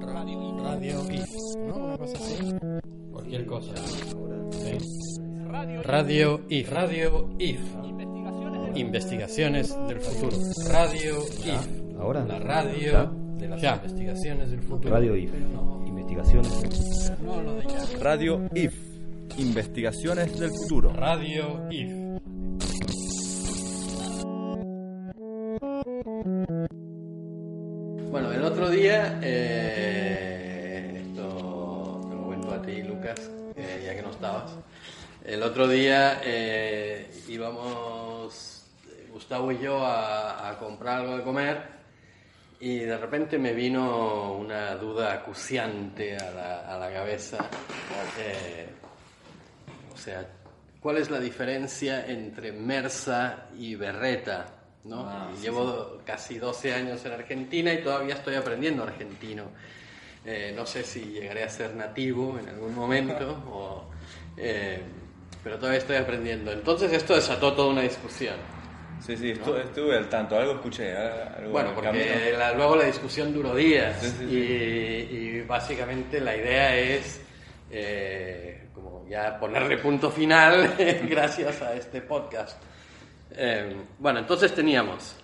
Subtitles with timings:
[0.00, 1.30] Radio, radio IF,
[1.66, 1.76] ¿no?
[1.76, 2.54] Una cosa así.
[3.10, 3.74] Cualquier cosa.
[4.50, 4.78] Sí.
[5.84, 6.70] Radio IF.
[6.72, 7.60] Radio IF.
[8.74, 10.36] Investigaciones del futuro.
[10.70, 11.96] Radio IF.
[11.98, 12.24] Ahora.
[12.26, 13.12] La radio Ya.
[13.38, 13.74] de las Ya.
[13.76, 14.94] investigaciones del futuro.
[14.94, 15.32] Radio IF.
[15.86, 17.12] Investigaciones.
[17.24, 17.98] No, lo de ya.
[18.00, 18.74] Radio IF.
[19.38, 20.92] Investigaciones del futuro.
[20.92, 22.05] Radio IF.
[29.22, 34.52] Eh, esto te lo cuento a ti, Lucas, eh, ya que no estabas.
[35.24, 38.64] El otro día eh, íbamos,
[39.12, 41.62] Gustavo y yo, a, comprar algo de comer
[42.60, 47.38] y de repente me vino una duda acuciante a la, a la cabeza.
[49.92, 50.26] O sea,
[50.80, 54.55] ¿cuál es la diferencia entre Mersa y Berreta?
[54.88, 55.30] ¿No?
[55.36, 59.44] Y llevo casi 12 años en Argentina y todavía estoy aprendiendo argentino.
[60.24, 63.84] Eh, no sé si llegaré a ser nativo en algún momento, o,
[64.36, 64.80] eh,
[65.44, 66.52] pero todavía estoy aprendiendo.
[66.52, 68.34] Entonces esto desató toda una discusión.
[69.04, 70.96] Sí, sí, estu- estuve al tanto, algo escuché.
[70.96, 75.16] Algo Bueno, porque la- luego la discusión duró días Sí, sí, y, sí.
[75.16, 77.20] y básicamente la idea es
[77.70, 80.74] eh, como ya ponerle punto final
[81.08, 82.56] gracias a este podcast.
[83.30, 85.16] Eh, bueno, entonces teníamos,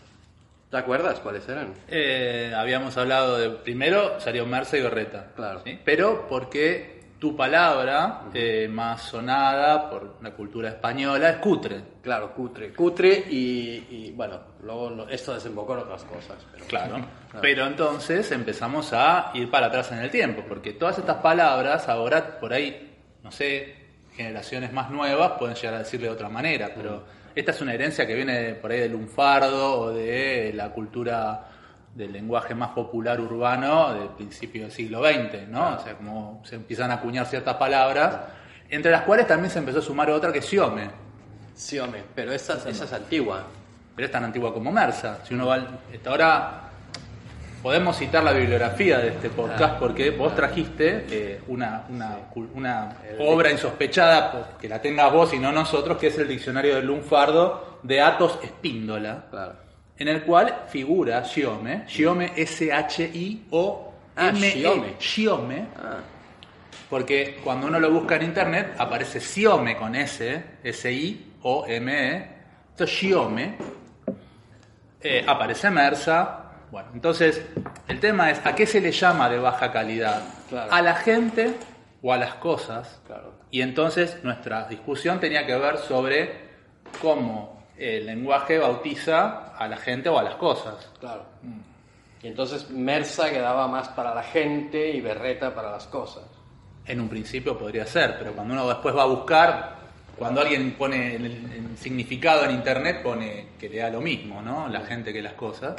[0.70, 1.74] ¿te acuerdas cuáles eran?
[1.88, 5.32] Eh, habíamos hablado de primero salió Merce y Berreta.
[5.34, 5.62] Claro.
[5.64, 5.78] ¿sí?
[5.84, 11.80] Pero porque tu palabra eh, más sonada por la cultura española es cutre.
[12.02, 16.38] Claro, cutre, cutre y, y, bueno, luego esto desembocó en otras cosas.
[16.50, 16.96] Pero, Claro.
[17.40, 22.40] Pero entonces empezamos a ir para atrás en el tiempo, porque todas estas palabras ahora
[22.40, 23.76] por ahí, no sé,
[24.16, 28.06] generaciones más nuevas pueden llegar a decirle de otra manera, pero esta es una herencia
[28.06, 31.46] que viene de- por ahí del lunfardo o de la cultura
[31.94, 35.76] del lenguaje más popular urbano del principio del siglo XX, ¿no?
[35.76, 38.16] O sea, como se empiezan a acuñar ciertas palabras,
[38.70, 40.88] entre las cuales también se empezó a sumar otra que es siome,
[41.54, 43.44] Sí, hombre, pero esa, esa es antigua.
[43.94, 45.18] pero es tan antigua como Mersa.
[45.22, 46.60] Si uno va al- hasta ahora
[47.62, 52.50] podemos citar la bibliografía de este podcast Ah, porque vos trajiste eh, una, una, cul-
[52.54, 56.74] una obra insospechada por- que la tengas vos y no nosotros, que es el diccionario
[56.76, 59.54] del lunfardo de Atos Espíndola, Claro.
[59.96, 64.88] en el cual figura Xiome, Xiome S-H-I-O Ah, M Xiome.
[64.88, 65.98] E Xiome, Ah,
[66.90, 72.26] porque cuando uno lo busca en internet aparece Xiome con S, S-I-O-M-E.
[72.72, 73.54] Entonces Xiome,
[75.00, 76.38] eh, aparece Mersa.
[76.72, 77.44] Bueno, entonces
[77.86, 80.22] el tema es, ¿a qué se le llama de baja calidad?
[80.48, 80.72] Claro.
[80.72, 81.54] ¿A la gente
[82.00, 82.98] o a las cosas?
[83.06, 83.34] claro.
[83.50, 86.32] Y entonces nuestra discusión tenía que ver sobre
[87.02, 90.90] cómo el lenguaje bautiza a la gente o a las cosas.
[90.98, 91.26] Claro.
[92.22, 96.24] Y entonces Mersa quedaba más para la gente y Berreta para las cosas.
[96.86, 99.76] En un principio podría ser, pero cuando uno después va a buscar,
[100.16, 104.68] cuando alguien pone el, el significado en internet, pone que le da lo mismo, ¿no?
[104.68, 105.74] La gente que las cosas.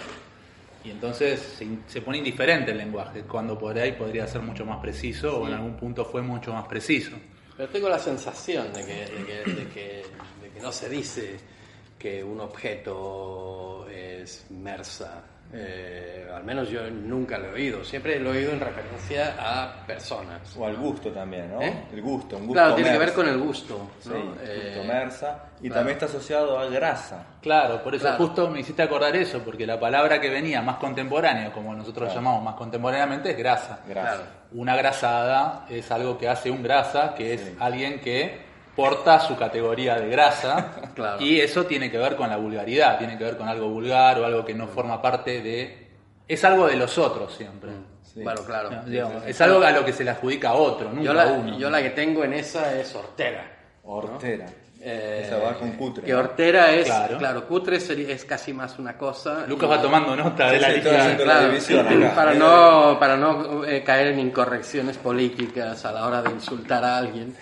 [0.84, 4.80] Y entonces se, se pone indiferente el lenguaje, cuando por ahí podría ser mucho más
[4.82, 7.12] preciso o en algún punto fue mucho más preciso.
[7.56, 10.04] Pero tengo la sensación de que, de que, de que-
[10.42, 11.38] de que no se dice
[11.98, 15.24] que un objeto es Mersa.
[15.56, 17.84] Eh, al menos yo nunca lo he oído.
[17.84, 20.56] Siempre lo he oído en referencia a personas.
[20.58, 21.62] O al gusto también, ¿no?
[21.62, 21.86] ¿Eh?
[21.94, 23.92] El gusto, un gusto Claro, tiene que ver con el gusto.
[24.00, 24.26] Sí, ¿no?
[24.32, 25.44] gusto Eh, mersa.
[25.62, 25.76] Y claro.
[25.76, 27.24] también está asociado a grasa.
[27.42, 28.18] Claro, por eso Claro.
[28.18, 32.20] justo me hiciste acordar eso, porque la palabra que venía más contemporánea, como nosotros Claro.
[32.20, 33.80] llamamos más contemporáneamente, es grasa.
[33.88, 34.16] Grasa.
[34.18, 34.24] Claro.
[34.54, 37.56] Una grasada es algo que hace un grasa, que es Sí.
[37.60, 38.43] alguien que
[38.76, 40.72] porta su categoría de grasa.
[40.94, 41.20] Claro.
[41.24, 44.26] Y eso tiene que ver con la vulgaridad, tiene que ver con algo vulgar o
[44.26, 45.88] algo que no forma parte de...
[46.28, 47.72] Es algo de los otros siempre.
[48.04, 48.22] Sí.
[48.22, 48.70] Bueno, claro.
[48.70, 51.14] No, digamos, es algo a lo que se le adjudica a otro, nunca Yo a
[51.16, 51.58] la, uno.
[51.58, 53.44] yo la que tengo en esa es Hortera.
[53.84, 54.46] Hortera.
[54.86, 56.04] Eh, Esa va con cutre.
[56.04, 56.20] Que ¿no?
[56.20, 57.18] Hortera es, Claro.
[57.18, 59.46] claro, cutre sería- es casi más una cosa.
[59.48, 61.18] Lucas y- va tomando nota de Sí, la sí, lista.
[61.18, 66.84] Claro, para no, para no eh, caer en incorrecciones políticas a la hora de insultar
[66.84, 67.36] a alguien.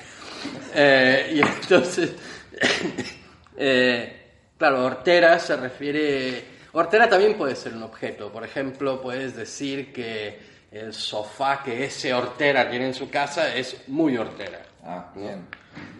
[0.73, 2.15] Eh, y entonces,
[3.57, 4.21] eh,
[4.57, 6.45] claro, hortera se refiere...
[6.73, 8.31] Hortera también puede ser un objeto.
[8.31, 10.39] Por ejemplo, puedes decir que
[10.71, 14.61] el sofá que ese hortera tiene en su casa es muy hortera.
[14.83, 15.47] Ah, bien.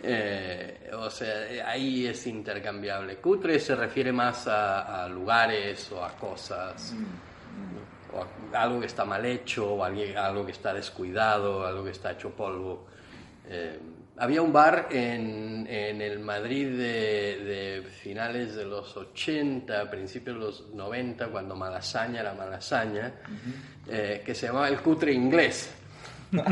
[0.03, 3.17] Eh, o sea, ahí es intercambiable.
[3.17, 8.17] Cutre se refiere más a, a lugares o a cosas, ¿no?
[8.17, 8.23] o
[8.55, 12.31] a algo que está mal hecho, o algo que está descuidado, algo que está hecho
[12.31, 12.87] polvo.
[13.47, 13.79] Eh,
[14.21, 20.41] había un bar en, en el Madrid de, de finales de los 80, principios de
[20.45, 23.13] los 90, cuando Malasaña era Malasaña,
[23.89, 25.71] eh, que se llamaba El Cutre Inglés,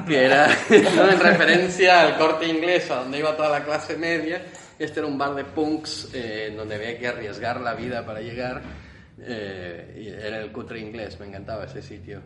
[0.07, 0.47] que era
[0.95, 1.11] ¿no?
[1.11, 4.41] en referencia al corte inglés, a donde iba toda la clase media.
[4.79, 8.19] Este era un bar de punks eh, en donde había que arriesgar la vida para
[8.19, 8.63] llegar.
[9.21, 12.19] eh, y era el Cutre Inglés, me encantaba ese sitio.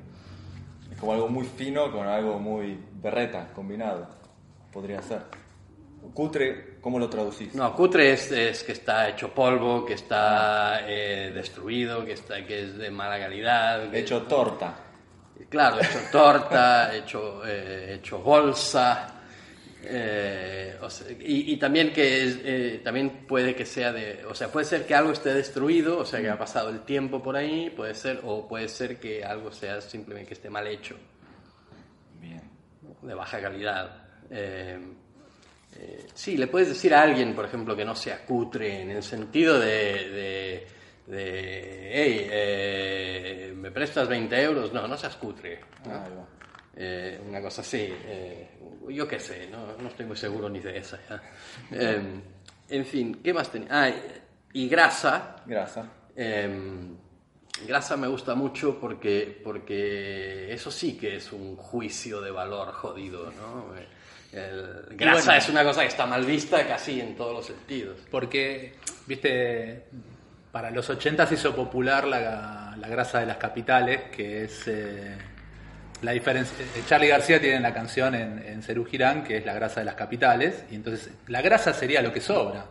[0.90, 4.22] Es como algo muy fino con algo muy berreta, combinado.
[4.73, 5.21] Podría ser.
[6.13, 7.55] Cutre, ¿cómo lo traducís?
[7.55, 12.63] No, cutre es, es que está hecho polvo, que está eh, destruido, que, está, que
[12.63, 13.89] es de mala calidad.
[13.89, 14.75] que- Hecho torta.
[15.49, 19.21] Claro, hecho torta, hecho, eh, hecho bolsa.
[19.85, 24.33] eh, o sea, y, y también que es, eh, también puede que sea de, o
[24.35, 27.35] sea, puede ser que algo esté destruido, o sea, que ha pasado el tiempo por
[27.37, 30.95] ahí, puede ser, o puede ser que algo sea simplemente que esté mal hecho,
[32.19, 32.41] Bien.
[33.01, 34.02] de baja calidad.
[34.35, 34.80] Eh,
[35.75, 39.03] eh, sí, le puedes decir a alguien, por ejemplo, que no sea cutre, en el
[39.03, 39.68] sentido de,
[40.09, 40.68] de,
[41.07, 44.74] de, hey, eh, ¿me prestas 20 euros?
[44.74, 45.59] No, no seas cutre.
[46.75, 47.94] Eh, una cosa así,
[48.89, 51.00] yo qué sé, no, no estoy muy seguro ni de esa.
[51.07, 51.21] ya.
[52.69, 53.68] En fin, ¿qué más tenía?
[53.69, 53.91] Ah,
[54.53, 55.35] y grasa.
[55.45, 55.85] Grasa.
[56.15, 56.50] eh,
[57.68, 63.31] grasa me gusta mucho porque, porque eso sí que es un juicio de valor jodido,
[63.31, 63.65] ¿no?
[64.33, 65.33] El- grasa bueno.
[65.39, 67.97] es una cosa que está mal vista casi en todos los sentidos.
[68.09, 68.74] Porque,
[69.06, 69.85] viste,
[70.51, 75.15] para los 80 se hizo popular la, la grasa de las capitales, que es eh,
[76.01, 76.56] la diferencia.
[76.63, 79.85] eh, Charlie García tiene la canción en, en Cerú Girán, que es la grasa de
[79.85, 82.65] las capitales, y entonces la grasa sería lo que sobra.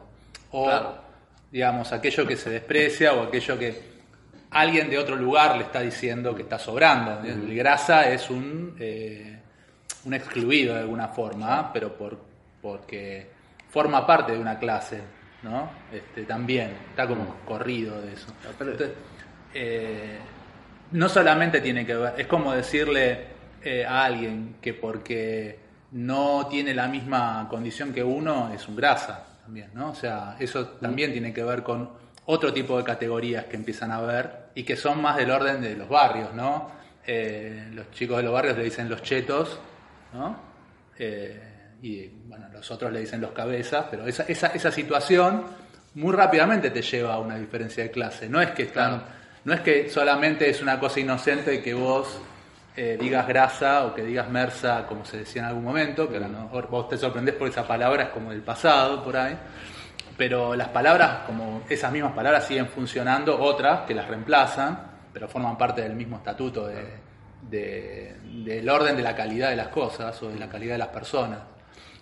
[0.50, 1.02] O, Claro.
[1.50, 3.92] digamos, aquello que se desprecia o aquello que
[4.50, 7.22] alguien de otro lugar le está diciendo que está sobrando.
[7.26, 9.38] El grasa es un, eh,
[10.04, 12.18] un excluido de alguna forma, pero por,
[12.60, 13.28] porque
[13.70, 15.00] forma parte de una clase,
[15.42, 15.70] ¿no?
[15.92, 18.26] Este, también, está como corrido de eso.
[18.60, 18.90] Entonces,
[19.54, 20.18] eh,
[20.92, 23.26] no solamente tiene que ver, es como decirle
[23.62, 25.58] eh, a alguien que porque
[25.92, 29.90] no tiene la misma condición que uno es un grasa también, ¿no?
[29.90, 31.90] O sea, eso también tiene que ver con
[32.26, 35.76] otro tipo de categorías que empiezan a ver y que son más del orden de
[35.76, 36.70] los barrios, ¿no?
[37.06, 39.58] Eh, los chicos de los barrios le dicen los chetos,
[40.12, 40.36] ¿no?
[40.98, 41.40] Eh,
[41.82, 45.44] y bueno, los otros le dicen los cabezas, pero esa, esa, esa situación
[45.94, 48.28] muy rápidamente te lleva a una diferencia de clase.
[48.28, 49.04] No es que están, Claro.
[49.44, 52.20] no es que solamente es una cosa inocente que vos
[52.76, 56.28] eh, digas grasa o que digas mersa, como se decía en algún momento, que ahora
[56.28, 59.36] no- vos te sorprendés por esa palabra, es como del pasado por ahí.
[60.16, 64.78] Pero las palabras, como esas mismas palabras, siguen funcionando, otras que las reemplazan,
[65.12, 66.84] pero forman parte del mismo estatuto de,
[67.42, 70.88] de- del orden de la calidad de las cosas o de la calidad de las
[70.88, 71.40] personas.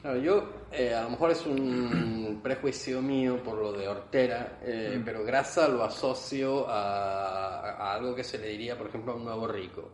[0.03, 4.97] Claro, yo eh, a lo mejor es un prejuicio mío por lo de hortera, eh,
[4.99, 5.05] Mm.
[5.05, 9.25] pero grasa lo asocio a, a algo que se le diría, por ejemplo, a un
[9.25, 9.91] nuevo rico.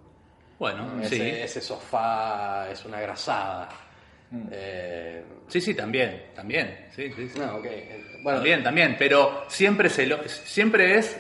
[0.59, 1.23] Bueno, Ese, sí.
[1.23, 3.69] ese sofá es una grasada.
[4.51, 6.87] Eh, Sí, sí, también, también.
[6.95, 7.39] Sí, sí, sí.
[7.39, 11.17] no, eh, Bueno, también, también, pero siempre se lo, siempre es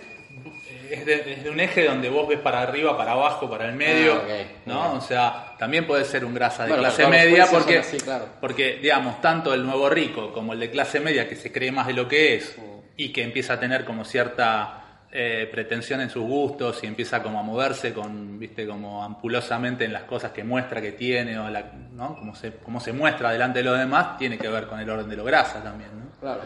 [0.90, 3.74] es de, es de un eje donde vos ves para arriba, para abajo, para el
[3.74, 4.92] medio, Ah, ¿no?
[4.94, 8.26] O sea, también puede ser un grasa de Bueno, clase media porque, son así, claro.
[8.40, 11.86] porque, digamos, tanto el nuevo rico como el de clase media que se cree más
[11.86, 12.56] de lo que es
[12.96, 17.38] y que empieza a tener como cierta eh, pretensión en sus gustos y empieza como
[17.38, 21.62] a moverse con, viste, como ampulosamente en las cosas que muestra que tiene o la,
[21.92, 22.16] ¿no?
[22.18, 25.08] Como se, como se muestra delante de los demás, tiene que ver con el orden
[25.08, 26.06] de lo grasa también, ¿no?
[26.20, 26.40] claro.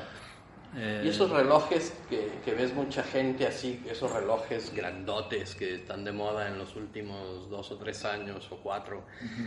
[0.76, 6.04] Eh, Y esos relojes que, que ves mucha gente así, esos relojes grandotes que están
[6.04, 9.04] de moda en los últimos dos o tres años o cuatro,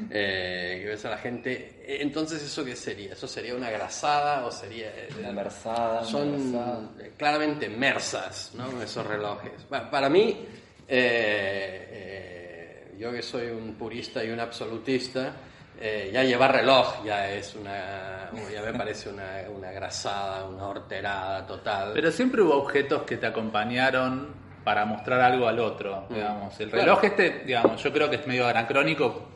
[0.10, 3.14] eh, que ves a la gente, eh, entonces eso qué sería?
[3.14, 4.90] ¿Eso sería una grasada o sería...
[4.90, 6.92] eh, Una mersada, una Son grasada.
[7.00, 8.82] eh, claramente mersas, ¿no?
[8.82, 9.64] Esos relojes.
[9.70, 10.46] Pa- Para mí,
[10.88, 15.34] eh, yo que soy un purista y un absolutista,
[15.80, 21.46] eh, ya llevar reloj ya es una, ya me parece una, una grasada, una horterada
[21.46, 21.92] total.
[21.94, 26.58] Pero siempre hubo objetos que te acompañaron para mostrar algo al otro, digamos.
[26.60, 26.72] El Mm.
[26.72, 26.86] Claro.
[26.86, 29.30] reloj este, digamos, yo creo que es medio anacrónico,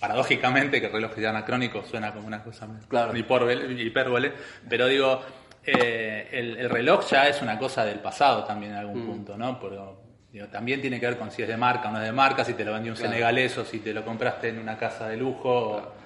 [0.00, 3.14] paradójicamente que el reloj sea anacrónico suena como una cosa Claro.
[3.16, 4.32] hipérbole,
[4.68, 5.20] pero digo,
[5.66, 8.80] eh, el, el reloj ya es una cosa del pasado también en Mm.
[8.80, 9.60] algún punto, ¿no?
[9.60, 10.00] Pero
[10.32, 12.44] digo, también tiene que ver con si es de marca o no es de marca,
[12.44, 13.10] si te lo vendió un Claro.
[13.12, 15.50] senegalés o si te lo compraste en una casa de lujo.
[15.76, 16.00] o-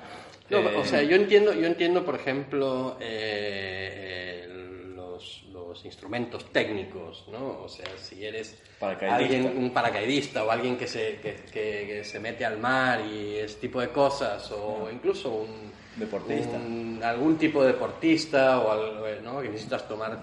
[0.50, 4.46] No, eh, o sea, yo entiendo, yo entiendo, por ejemplo, eh,
[4.94, 7.62] los, instrumentos técnicos, ¿no?
[7.64, 9.16] O sea, si eres Paracaidista.
[9.16, 13.36] alguien, un paracaidista o alguien que se, que, que- que se mete al mar y
[13.38, 16.56] ese tipo de cosas, o incluso un Deportista.
[16.56, 19.42] un- algún tipo de deportista o algo, eh, ¿no?
[19.42, 20.22] que necesitas tomar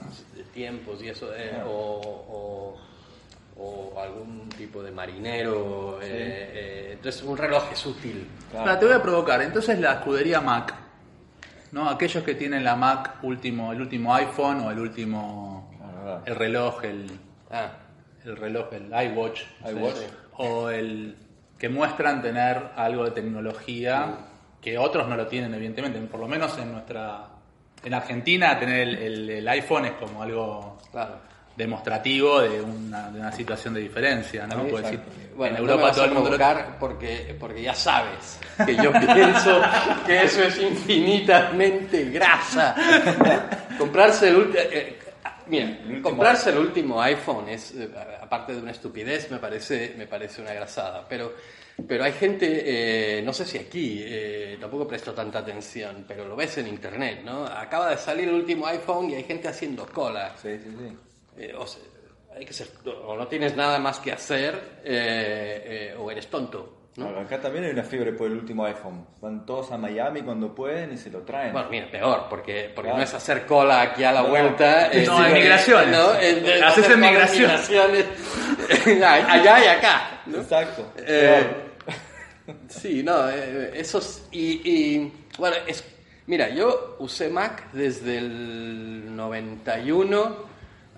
[0.54, 1.70] tiempos y eso, eh, Claro.
[1.70, 2.51] o, o-
[3.64, 6.00] o algún tipo de marinero.
[6.02, 6.08] eh,
[6.54, 8.28] eh, entonces, un reloj es útil.
[8.50, 8.66] Claro.
[8.68, 9.42] Ahora, te voy a provocar.
[9.42, 10.74] Entonces la escudería Mac,
[11.72, 11.90] ¿no?
[11.90, 15.70] Aquellos que tienen la Mac último, el último iPhone o el último
[16.04, 17.12] Ah, el reloj, el,
[17.52, 17.72] Ah,
[18.26, 19.96] el reloj, el iWatch, iWatch.
[19.98, 20.06] sí.
[20.38, 21.16] o el
[21.60, 24.16] que muestran tener algo de tecnología
[24.60, 26.00] que otros no lo tienen, evidentemente.
[26.02, 27.28] Por lo menos en nuestra,
[27.84, 31.20] en Argentina, tener el, el- el iPhone es como algo claro.
[31.56, 34.64] Demostrativo de una, de una situación de diferencia, ¿no?
[34.64, 35.00] Sí, Puedo decir.
[35.36, 38.40] Bueno, en no me Europa vas todo a el mundo lo porque, porque ya sabes
[38.66, 39.62] que yo pienso
[40.06, 42.76] que eso es infinitamente grasa.
[43.78, 44.64] comprarse el último...
[45.48, 47.90] mira, El último comprarse el último iPhone es, eh,
[48.22, 51.06] aparte de una estupidez, me parece, me parece una grasada.
[51.08, 51.34] Pero,
[51.88, 56.36] pero hay gente, eh, no sé si aquí, eh, tampoco presto tanta atención, pero lo
[56.36, 57.46] ves en internet, ¿no?
[57.46, 60.36] Acaba de salir el último iPhone y hay gente haciendo cola.
[60.42, 61.11] Sí, sí, sí.
[61.42, 61.82] Eh, o, sea,
[62.36, 62.68] hay que ser,
[63.06, 66.78] o no tienes nada más que hacer eh, eh, o eres tonto.
[66.98, 67.06] ¿no?
[67.06, 69.08] Bueno, acá también hay una fiebre por el último iPhone.
[69.22, 71.54] Van todos a Miami cuando pueden y se lo traen.
[71.54, 72.98] Bueno, mira, peor, porque, porque Claro.
[72.98, 74.88] no es hacer cola aquí a la No, vuelta.
[74.88, 75.98] no, es- en eh, migraciones.
[75.98, 76.16] ¿no?
[76.20, 77.70] En- en- Haces en migraciones.
[77.70, 78.06] migraciones.
[79.04, 80.22] allá y acá.
[80.28, 80.38] ¿no?
[80.42, 80.92] Exacto.
[80.98, 81.48] Eh,
[82.68, 84.28] sí, no, eh, esos.
[84.32, 85.84] Y, y, bueno, es,
[86.28, 90.51] mira, yo usé Mac desde el 91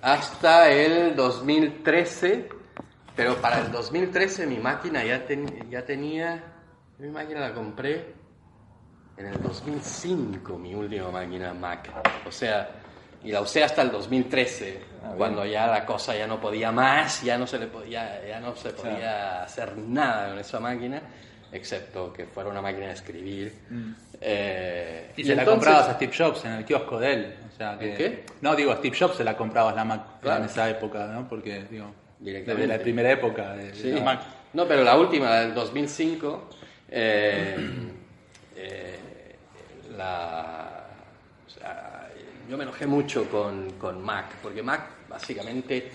[0.03, 2.49] hasta el 2013,
[3.15, 6.43] pero para el 2013 mi máquina ya, ten- ya tenía.
[6.99, 8.13] Mi máquina la compré
[9.17, 11.89] en el 2005, mi última máquina Mac.
[12.27, 12.69] O sea,
[13.23, 17.21] y la usé hasta el 2013, Ah, cuando ya la cosa ya no podía más,
[17.23, 21.01] ya no se le podía, ya no se podía hacer nada con esa máquina,
[21.51, 23.53] excepto que fuera una máquina de escribir.
[24.21, 27.35] Eh, Y, se la comprabas a Steve Jobs en el kiosco de él.
[27.53, 28.23] O sea que, ¿En qué?
[28.41, 30.39] No, digo, a Steve Jobs se la comprabas la Mac Claro.
[30.43, 31.27] en esa época, ¿no?
[31.27, 31.85] Porque, digo,
[32.19, 33.91] desde la primera época de, de Sí.
[33.91, 34.21] la Mac.
[34.53, 36.49] No, pero la última, la del 2005,
[36.89, 37.55] eh,
[38.55, 38.99] eh,
[39.97, 40.85] la,
[41.45, 42.09] o sea,
[42.49, 45.91] yo me enojé mucho con, con Mac, porque Mac básicamente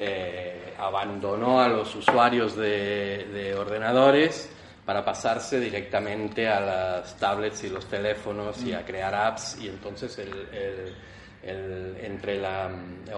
[0.00, 4.50] eh, abandonó a los usuarios de, de ordenadores
[4.86, 10.16] para pasarse directamente a las tablets y los teléfonos y a crear apps y entonces
[10.18, 10.94] el, el-
[11.42, 13.10] el- entre la mm,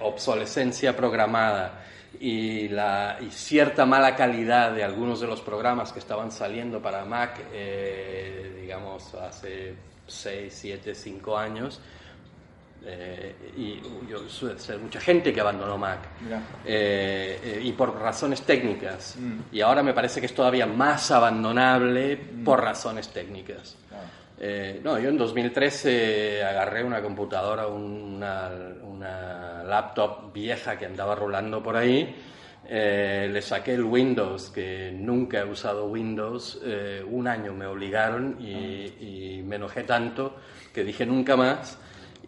[0.00, 1.82] obsolescencia programada
[2.20, 7.04] y, la, y cierta mala calidad de algunos de los programas que estaban saliendo para
[7.04, 9.74] Mac, eh, digamos, hace
[10.06, 11.80] 6, 7, 5 años,
[12.84, 16.00] eh, y yo suele ser mucha gente que abandonó Mac.
[16.64, 19.16] Eh, eh, y por razones técnicas.
[19.18, 19.38] Mm.
[19.52, 23.76] Y ahora me parece que es todavía más abandonable por razones técnicas.
[24.40, 28.48] Eh, no, yo en 2013 agarré una computadora, una,
[28.84, 32.14] una laptop vieja que andaba rolando por ahí.
[32.70, 36.60] eh, le saqué el Windows, que nunca he usado Windows.
[36.64, 40.36] eh, un año me obligaron y, y me enojé tanto
[40.72, 41.78] que dije nunca más.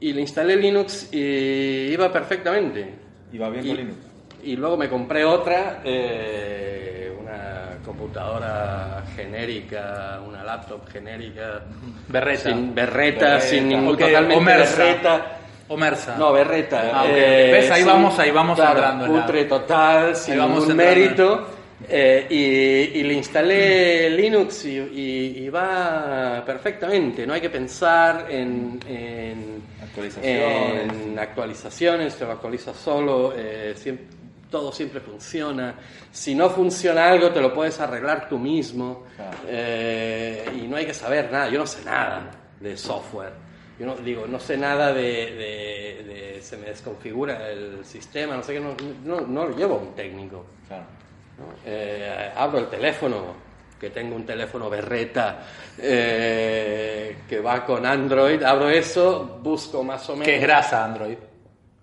[0.00, 2.94] Y le instalé Linux y iba perfectamente.
[3.32, 3.98] Y va bien y, con Linux.
[4.44, 11.60] y luego me compré otra, eh, una computadora genérica, una laptop genérica.
[12.08, 12.42] Berreta.
[12.50, 13.40] Sin berreta, Berreta.
[13.40, 14.84] sin ningún Ok, totalmente Omersa.
[14.84, 15.36] berreta.
[15.68, 16.16] O Mersa.
[16.18, 16.90] No, berreta.
[16.92, 17.70] Ah, eh, ¿Ves?
[17.70, 21.46] Ahí sin- vamos- ahí vamos claro, entrando Cutre total, sin vamos ningún mérito.
[21.88, 27.24] eh, y, y le instalé Linux y, y- y va perfectamente.
[27.24, 30.92] No hay que pensar en, en, Actualizaciones.
[31.06, 33.32] en actualizaciones, se lo actualiza solo.
[33.36, 33.74] eh,
[34.50, 35.74] todo siempre funciona.
[36.10, 39.04] Si no funciona algo, te lo puedes arreglar tú mismo.
[39.14, 39.38] Claro.
[39.46, 41.48] Eh, y no hay que saber nada.
[41.48, 43.32] Yo no sé nada de software.
[43.78, 46.04] Yo no, digo, no sé nada de, de-
[46.34, 49.78] de- se me desconfigura el sistema, no sé qué, no, no, no lo llevo a
[49.78, 50.44] un técnico.
[50.68, 50.84] Claro.
[51.38, 51.44] ¿no?
[51.64, 53.34] Eh, abro el teléfono,
[53.80, 55.38] que tengo un teléfono berreta
[55.78, 60.26] eh, que va con Android, abro eso, busco más o menos.
[60.26, 61.16] Que es grasa Android.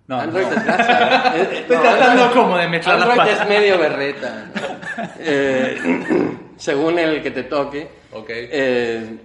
[0.07, 0.51] No, Android no.
[0.53, 1.33] es grasa.
[1.35, 3.41] Eh, eh, Estoy no, tratando Android- como de mezclar las Android cosas.
[3.41, 4.45] es medio berreta.
[4.55, 4.77] ¿no?
[5.19, 5.77] Eh,
[6.57, 7.87] según el que te toque.
[8.11, 8.29] Ok.
[8.29, 9.17] Eh,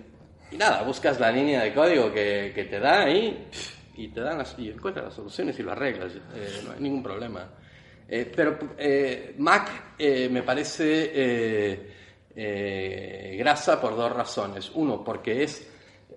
[0.50, 3.46] y nada, buscas la línea de código que, que te da ahí
[3.96, 6.12] y te dan las, y encuentras las soluciones y lo arreglas.
[6.34, 7.48] Eh, no hay ningún problema.
[8.08, 11.80] Eh, pero eh, Mac eh, me parece
[12.36, 14.70] eh, grasa por dos razones.
[14.74, 15.68] Uno, porque es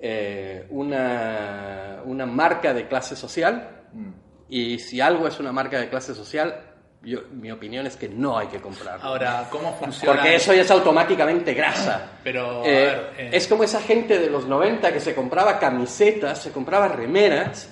[0.02, 3.72] eh, una, una marca de clase social.
[3.94, 4.12] Mm.
[4.50, 6.54] y si algo es una marca de clase social,
[7.02, 9.04] yo, mi opinión es que no hay que comprarlo.
[9.06, 10.16] Ahora, ¿cómo funciona?
[10.16, 12.12] Porque eso ya es automáticamente grasa.
[12.24, 13.30] Pero, a Eh, ver, eh.
[13.32, 17.70] Es como esa gente de los 90 que se compraba camisetas, se compraba remeras,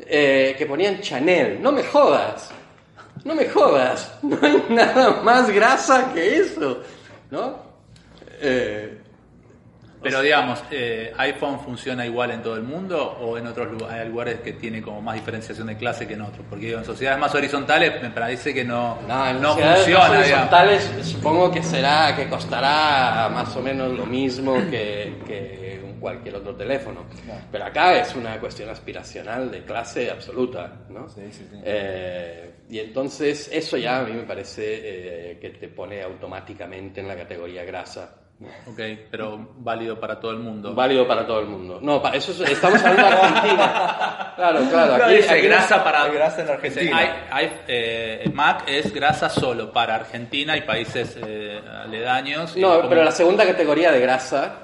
[0.00, 1.60] eh, que ponían Chanel.
[1.62, 2.50] No me jodas.
[3.24, 4.18] No me jodas.
[4.22, 6.82] No hay nada más grasa que eso.
[7.30, 7.63] ¿No?
[8.40, 8.98] Eh,
[10.02, 14.06] Pero digamos, eh, ¿iPhone funciona igual en todo el mundo o en otros lugares?
[14.08, 16.44] Lugares que tiene como más diferenciación de clase que en otros?
[16.50, 19.86] Porque digo, en sociedades más horizontales me parece que no, No, en no funciona, más
[19.86, 20.18] digamos.
[20.18, 26.54] horizontales supongo que será que costará más o menos lo mismo que, que cualquier otro
[26.54, 27.06] teléfono.
[27.50, 31.08] Pero acá es una cuestión aspiracional de clase absoluta, ¿no?
[31.08, 31.58] Sí, sí, sí.
[31.64, 37.08] Eh, y entonces eso ya a mí me parece eh, que te pone automáticamente en
[37.08, 38.16] la categoría grasa.
[38.66, 40.74] Ok, pero válido para todo el mundo.
[40.74, 41.78] Válido para todo el mundo.
[41.82, 44.32] No, para eso es- estamos hablando de Argentina.
[44.36, 44.98] Claro, claro.
[44.98, 46.02] No, Aquí, dice aquí- grasa para...
[46.04, 46.96] Hay grasa en Argentina.
[46.98, 52.56] hay- hay, eh, Mac es grasa solo para Argentina y países eh, aledaños.
[52.56, 54.54] No, como- pero la segunda categoría de grasa,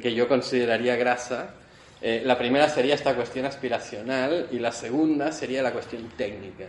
[0.00, 1.54] que yo consideraría grasa,
[2.00, 6.64] eh, la primera sería esta cuestión aspiracional y la segunda sería la cuestión técnica.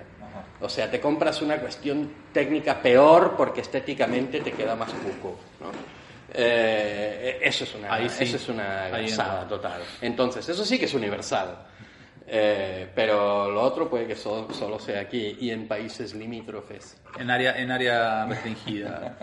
[0.61, 5.37] O sea, te compras una cuestión técnica peor porque estéticamente te queda más cuco.
[5.59, 5.67] ¿no?
[6.33, 8.23] Eh, eso es una, Ahí sí.
[8.23, 9.45] eso es una entra.
[9.47, 9.81] total.
[10.01, 11.55] Entonces, eso sí que es universal.
[12.25, 16.97] Eh, pero lo otro puede que so- solo sea aquí y en países limítrofes.
[17.19, 19.15] En área, en área restringida.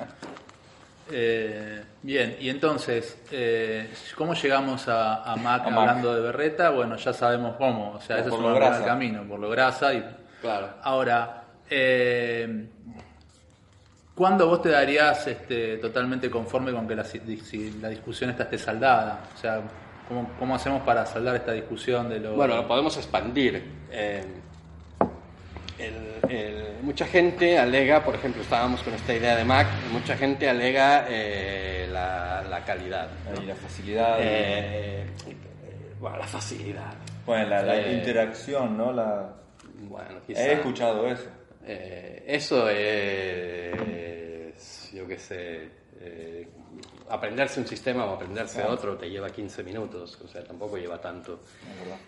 [1.12, 5.78] Eh, bien, y entonces, eh, ¿cómo llegamos a, a Mac A Mac.
[5.80, 6.70] hablando de berreta?
[6.70, 8.84] Bueno, ya sabemos cómo, o sea, ese es Por un grasa.
[8.84, 9.92] camino, por lo grasa.
[9.92, 10.04] Y...
[10.40, 10.68] Claro.
[10.82, 12.66] Ahora, eh,
[14.20, 18.58] ¿cuándo vos te darías este, totalmente conforme con que la, si- la discusión esta esté
[18.58, 19.20] saldada?
[19.34, 19.62] O sea,
[20.06, 22.34] ¿cómo, cómo hacemos para saldar esta discusión de lo...
[22.34, 23.64] Bueno, lo podemos expandir.
[23.90, 24.22] Eh,
[25.78, 30.50] el- el- mucha gente alega, por ejemplo, estábamos con esta idea de Mac, mucha gente
[30.50, 33.08] alega eh, la, la calidad.
[33.34, 34.18] Ahí la facilidad.
[34.20, 36.92] Eh, eh, bueno, la facilidad.
[37.24, 38.92] bueno, la, la eh, interacción, ¿no?
[38.92, 39.30] La,
[39.88, 41.24] Bueno, quizá, he escuchado eso.
[41.66, 42.68] Eh, eso
[43.70, 45.68] es, yo qué sé,
[46.00, 46.48] eh,
[47.08, 48.72] aprenderse un sistema o aprenderse Claro.
[48.74, 51.40] otro te lleva 15 minutos, o sea, tampoco lleva tanto.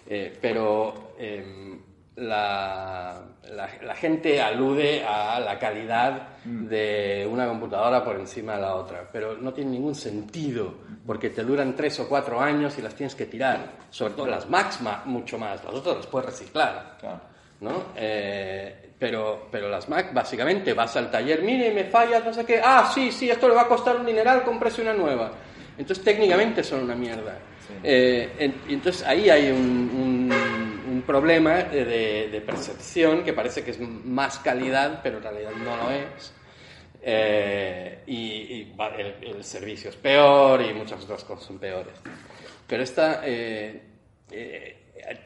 [0.07, 1.81] Eh, pero em,
[2.17, 8.75] la, la- la gente alude a la calidad de una computadora por encima de la
[8.77, 10.75] otra, pero no tiene ningún sentido,
[11.07, 13.73] porque te duran tres o cuatro años y las tienes que tirar.
[13.91, 16.97] Sobre todo las Macs ma- mucho más, las otras las puedes reciclar.
[17.01, 17.21] Claro.
[17.61, 17.85] ¿no?
[17.97, 22.61] Eh, pero, pero las Mac, básicamente, vas al taller, mire, me falla, no sé qué,
[22.63, 25.33] ah, sí, sí, esto le va a costar un dineral, cómprese una nueva.
[25.77, 27.37] Entonces, técnicamente son una mierda.
[27.67, 27.75] Sí.
[27.83, 33.65] Eh, en- entonces, ahí hay un, un- un problema de, de- de percepción que parece
[33.65, 36.33] que es más calidad, pero en realidad no lo es.
[37.03, 41.95] Eh, y y el, el servicio es peor y muchas otras cosas son peores.
[42.69, 43.83] Pero esta, eh,
[44.31, 44.77] eh,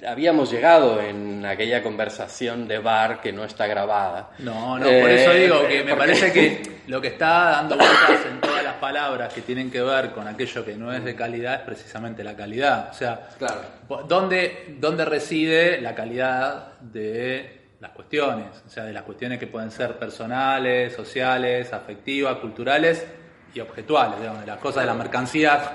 [0.07, 4.31] habíamos llegado en aquella conversación de bar que no está grabada.
[4.39, 8.27] No, no, por eso Eh, digo que me parece que lo que está dando vueltas
[8.31, 11.55] en todas las palabras que tienen que ver con aquello que no es de calidad
[11.55, 12.91] es precisamente la calidad.
[12.91, 13.61] O sea, Claro.
[14.09, 18.49] ¿dónde, dónde reside la calidad de las cuestiones?
[18.67, 23.07] O sea, de las cuestiones que pueden ser personales, sociales, afectivas, culturales
[23.55, 25.71] y objetuales, digamos, de las cosas de las mercancías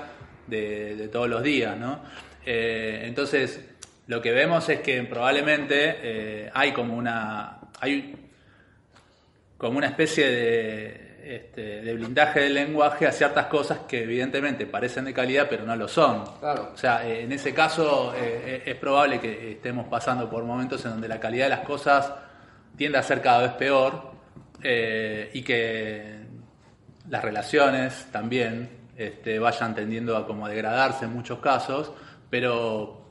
[0.46, 2.00] de, de todos los días, ¿no?
[2.44, 3.60] Eh, entonces,
[4.06, 7.58] lo que vemos es que probablemente eh, hay como una...
[7.80, 8.16] Hay
[9.56, 15.04] como una especie de, este, de blindaje del lenguaje a ciertas cosas que evidentemente parecen
[15.04, 16.24] de calidad pero no lo son.
[16.40, 16.72] Claro.
[16.74, 20.92] O sea, eh, en ese caso eh, es probable que estemos pasando por momentos en
[20.92, 22.12] donde la calidad de las cosas
[22.76, 24.10] tiende a ser cada vez peor
[24.64, 26.18] y que
[27.08, 31.92] las relaciones también este, vayan tendiendo a como degradarse en muchos casos,
[32.30, 33.01] pero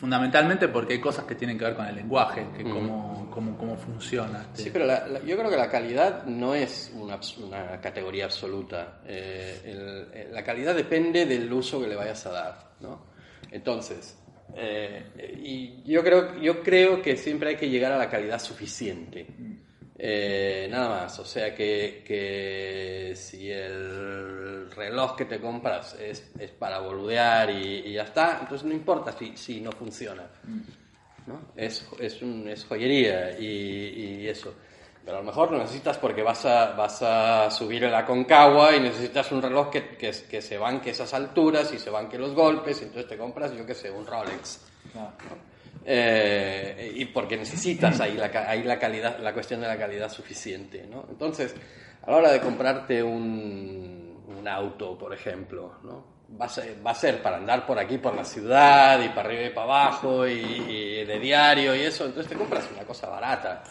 [0.00, 3.76] fundamentalmente porque hay cosas que tienen que ver con el lenguaje, que cómo, cómo, cómo
[3.76, 4.40] funciona.
[4.50, 4.62] este.
[4.62, 7.20] Sí, pero la- la- yo creo que la calidad no es una,
[7.82, 9.00] categoría absoluta.
[9.04, 13.04] Eh, el- la calidad depende del uso que le vayas a dar, ¿no?
[13.50, 14.16] Entonces,
[14.56, 15.04] eh,
[15.44, 19.26] y yo creo, yo creo que siempre hay que llegar a la calidad suficiente.
[20.02, 26.50] Eh, nada más, o sea que, que si el reloj que te compras es, es
[26.52, 30.22] para boludear y, y ya está, entonces no importa si, si no funciona.
[31.26, 31.52] ¿no?
[31.54, 34.54] Es, es, un- es joyería y, y eso.
[35.04, 38.80] Pero a lo mejor lo necesitas porque vas a, vas a subir el Aconcagua y
[38.80, 42.80] necesitas un reloj que, que, que se banque esas alturas y se banque los golpes,
[42.80, 44.60] entonces te compras, yo qué sé, un Rolex.
[44.92, 45.12] Claro.
[45.92, 50.86] Eh, y porque necesitas ahí, la, ahí la, calidad, la cuestión de la calidad suficiente.
[50.88, 51.04] ¿no?
[51.10, 51.52] Entonces,
[52.06, 56.04] a la hora de comprarte un, un auto, por ejemplo, ¿no?
[56.40, 59.22] va, a ser, va a ser para andar por aquí, por la ciudad, y para
[59.28, 63.08] arriba y para abajo, y, y de diario y eso, entonces te compras una cosa
[63.08, 63.64] barata,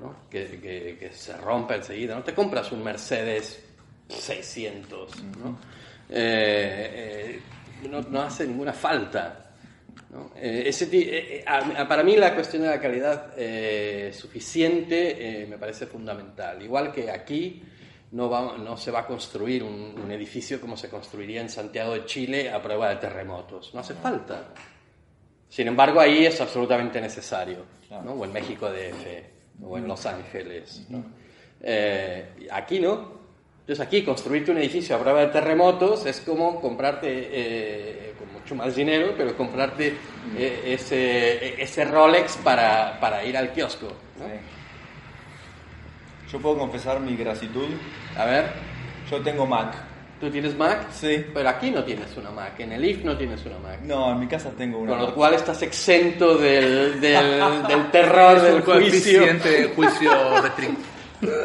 [0.00, 0.14] ¿no?
[0.28, 3.64] que, que- que se rompe enseguida, no te compras un Mercedes
[4.08, 5.58] 600, ¿no?
[6.10, 7.40] Eh,
[7.80, 9.45] eh, no, no hace ninguna falta.
[10.16, 10.30] ¿No?
[10.36, 10.90] Eh, ese eh,
[11.38, 15.86] eh, a- a- para mí la cuestión de la calidad eh, suficiente eh, me parece
[15.86, 16.62] fundamental.
[16.62, 17.62] Igual que aquí
[18.12, 21.92] no, va- no se va a construir un, un edificio como se construiría en Santiago
[21.94, 23.72] de Chile a prueba de terremotos.
[23.74, 24.48] No hace falta.
[25.48, 27.64] Sin embargo, ahí es absolutamente necesario.
[27.90, 28.12] ¿no?
[28.12, 29.06] O en México DF,
[29.64, 30.86] o en Los Ángeles.
[30.88, 31.04] ¿no?
[31.60, 33.16] Eh, aquí no.
[33.60, 37.08] Entonces aquí construirte un edificio a prueba de terremotos es como comprarte,
[38.46, 39.96] mucho más dinero, pero comprarte
[40.36, 43.88] eh, ese, ese Rolex para, para ir al kiosco.
[44.20, 44.24] ¿no?
[46.30, 47.66] Yo puedo confesar mi gratitud.
[48.16, 48.50] A ver,
[49.10, 49.74] Yo tengo Mac.
[50.20, 50.86] ¿tú tienes Mac?
[50.92, 51.26] Sí.
[51.34, 53.80] Pero aquí no tienes una Mac, en el IF no tienes una Mac.
[53.82, 58.40] No, en mi casa tengo una Con lo cual estás exento del, del, del terror
[58.40, 59.22] del juicio.
[59.74, 60.78] juicio restrin-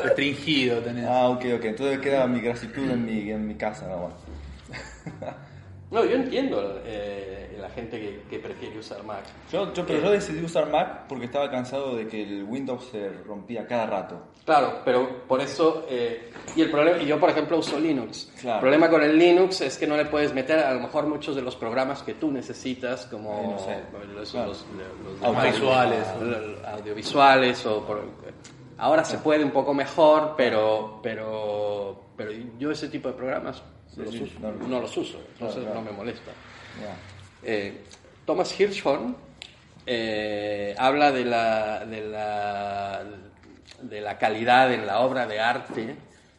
[0.03, 1.05] restringido tenés.
[1.07, 1.65] Ah, ok, ok.
[1.65, 4.13] Entonces queda mi gratitud en mi, en mi casa nada más.
[5.91, 9.23] No, yo entiendo eh, la gente que, que prefiere usar Mac.
[9.51, 13.09] Yo, yo, pero yo decidí usar Mac porque estaba cansado de que el Windows se
[13.25, 14.21] rompía cada rato.
[14.45, 18.31] Claro, pero por eso, eh, y el problema, y yo por ejemplo uso Linux.
[18.39, 18.55] Claro.
[18.57, 21.35] El problema con el Linux es que no le puedes meter a lo mejor muchos
[21.35, 23.77] de los programas que tú necesitas, como Eh, no sé.
[24.15, 24.47] los, Claro.
[24.47, 24.65] los-
[25.03, 26.07] los- Audiovisuales.
[26.65, 28.03] audiovisuales o por-
[28.77, 33.61] ahora se puede un poco mejor, pero, pero, pero yo ese tipo de programas
[33.97, 36.31] Los uso- no, no, los uso, entonces no me molesta.
[37.43, 37.83] Eh,
[38.25, 39.15] Thomas Hirschhorn
[39.85, 43.03] eh, habla de la, de, la,
[43.81, 45.95] de la calidad en la obra de arte,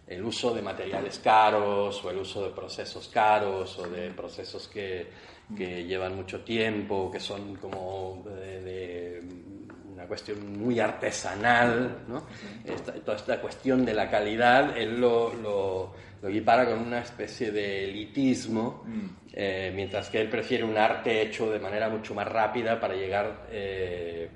[0.07, 5.09] el uso de materiales caros o el uso de procesos caros o de procesos que,
[5.57, 9.23] que llevan mucho tiempo, que son como de, de
[9.93, 12.27] una cuestión muy artesanal, ¿no?
[12.65, 17.51] Esta- toda esta cuestión de la calidad, él lo, lo, lo equipara con una especie
[17.51, 18.85] de elitismo,
[19.33, 23.47] eh, mientras que él prefiere un arte hecho de manera mucho más rápida para llegar
[23.51, 24.31] eh,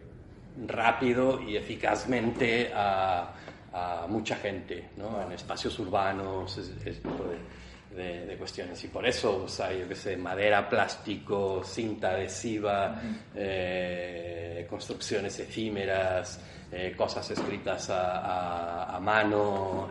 [0.66, 3.32] rápido y eficazmente a,
[3.72, 5.22] a mucha gente, ¿no?
[5.22, 8.82] en espacios urbanos, ese, ese tipo de, de- de cuestiones.
[8.84, 13.00] Y por eso usa, yo qué sé, madera, plástico, cinta adhesiva,
[13.34, 16.40] eh, construcciones efímeras,
[16.96, 19.88] cosas escritas a, a- a mano,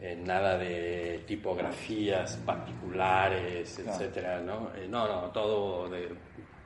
[0.00, 3.92] eh, nada de tipografías particulares, Claro.
[4.00, 4.70] etcétera, ¿no?
[4.76, 6.08] Eh, no, no, todo de,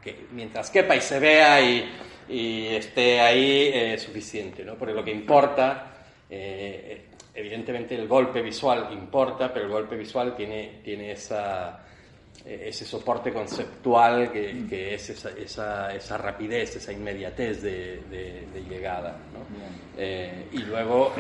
[0.03, 1.89] que mientras quepa y se vea y,
[2.29, 4.75] y esté ahí eh, suficiente, ¿no?
[4.75, 5.93] Porque lo que importa,
[6.29, 11.85] eh, evidentemente el golpe visual importa, pero el golpe visual tiene, tiene esa,
[12.45, 18.47] eh, ese soporte conceptual que, que es esa, esa, esa rapidez, esa inmediatez de, de-
[18.53, 19.47] de llegada, ¿no?
[19.97, 21.15] Eh, y luego,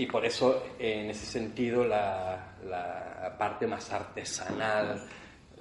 [0.00, 5.02] y por eso en ese sentido la, la parte más artesanal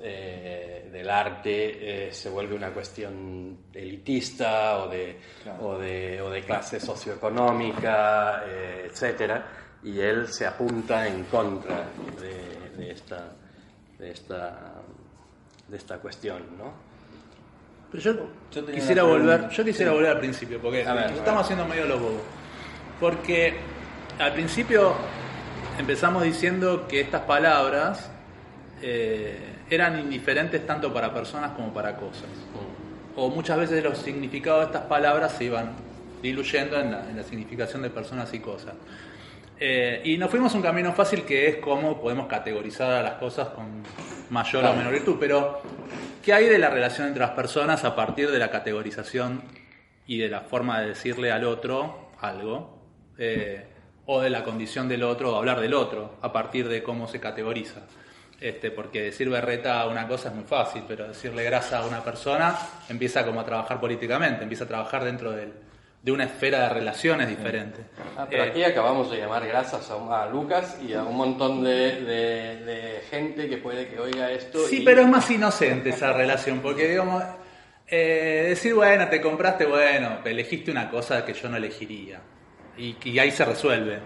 [0.01, 5.67] eh, del arte eh, se vuelve una cuestión elitista o de, Claro.
[5.67, 9.45] o de, o de clase socioeconómica, eh, etcétera,
[9.83, 11.85] y él se apunta en contra
[12.21, 13.33] de, de esta,
[13.97, 14.73] de, esta,
[15.67, 16.71] de esta cuestión, ¿no?
[17.91, 18.13] Pero yo,
[18.51, 21.11] Yo quisiera volver, yo quisiera volver al principio, porque ver.
[21.11, 22.21] estamos haciendo medio los bobos.
[23.01, 23.53] Porque
[24.19, 24.93] al principio
[25.79, 28.11] empezamos diciendo que estas palabras
[28.81, 29.37] eh,
[29.69, 32.29] eran indiferentes tanto para personas como para cosas.
[33.15, 35.71] O muchas veces los significados de estas palabras se iban
[36.21, 38.73] diluyendo en la, en la significación de personas y cosas.
[39.57, 43.49] Eh, y nos fuimos un camino fácil que es cómo podemos categorizar a las cosas
[43.49, 43.83] con
[44.29, 45.15] mayor o menor virtud.
[45.19, 45.61] Pero,
[46.23, 49.43] ¿qué hay de la relación entre las personas a partir de la categorización
[50.07, 52.79] y de la forma de decirle al otro algo?
[53.17, 53.65] Eh,
[54.11, 57.19] o de la condición del otro, o hablar del otro, a partir de cómo se
[57.19, 57.81] categoriza.
[58.41, 62.03] Este, porque decir berreta a una cosa es muy fácil, pero decirle grasa a una
[62.03, 62.57] persona
[62.89, 65.53] empieza como a trabajar políticamente, empieza a trabajar dentro del-
[66.01, 67.81] de una esfera de relaciones diferente.
[68.17, 71.63] Ah, pero Eh, aquí acabamos de llamar gracias a, a Lucas y a un montón
[71.63, 74.57] de, de- de gente que puede que oiga esto.
[74.65, 77.21] Sí, y- pero es más inocente esa relación, porque digamos,
[77.87, 82.21] eh, decir, bueno, te compraste, bueno, elegiste una cosa que yo no elegiría.
[82.79, 83.99] Y, y ahí se resuelve.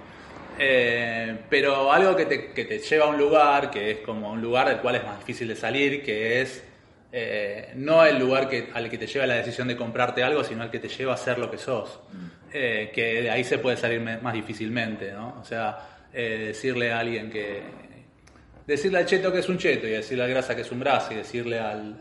[0.58, 4.42] Eh, pero algo que te, que te lleva a un lugar, que es como un
[4.42, 6.64] lugar del cual es más difícil de salir, que es
[7.12, 10.64] eh, no el lugar que, al que te lleva la decisión de comprarte algo, sino
[10.64, 12.00] al que te lleva a ser lo que sos.
[12.52, 15.40] Eh, que de ahí se puede salir más difícilmente, ¿no?
[15.42, 17.62] O sea, decirle a alguien que...
[18.68, 21.14] Decirle al cheto que es un cheto y decirle al grasa que es un grasa
[21.14, 21.98] y decirle al,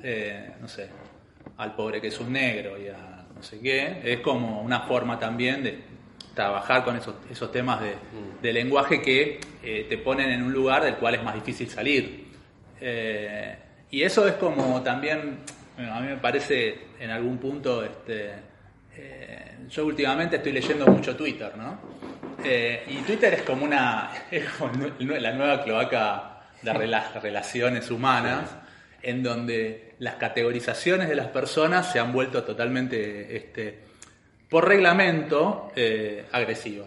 [0.61, 0.89] no sé,
[1.57, 5.19] al pobre que es un negro y a no sé qué, es como una forma
[5.19, 5.92] también de
[6.35, 7.95] trabajar con esos, esos temas de,
[8.41, 12.27] de lenguaje que eh, te ponen en un lugar del cual es más difícil salir.
[12.81, 13.57] Eh,
[13.91, 15.39] y eso es como también,
[15.77, 18.31] bueno, a mí me parece en algún punto, este,
[18.97, 21.79] eh, yo últimamente estoy leyendo mucho Twitter, ¿no?
[22.45, 28.51] Y Twitter es como una, es como nue- la nueva cloaca de rela- relaciones humanas,
[29.03, 33.79] en donde las categorizaciones de las personas se han vuelto totalmente, este,
[34.53, 36.27] por reglamento, eh.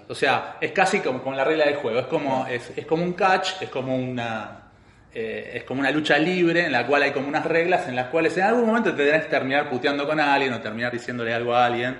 [0.08, 3.60] O sea, es casi como la regla del juego, es como, es, como un catch,
[3.60, 4.69] es como una,
[5.12, 8.10] eh, es como una lucha libre en la cual hay como unas reglas en las
[8.10, 11.65] cuales en algún momento te que terminar puteando con alguien o terminar diciéndole algo a
[11.65, 11.97] alguien.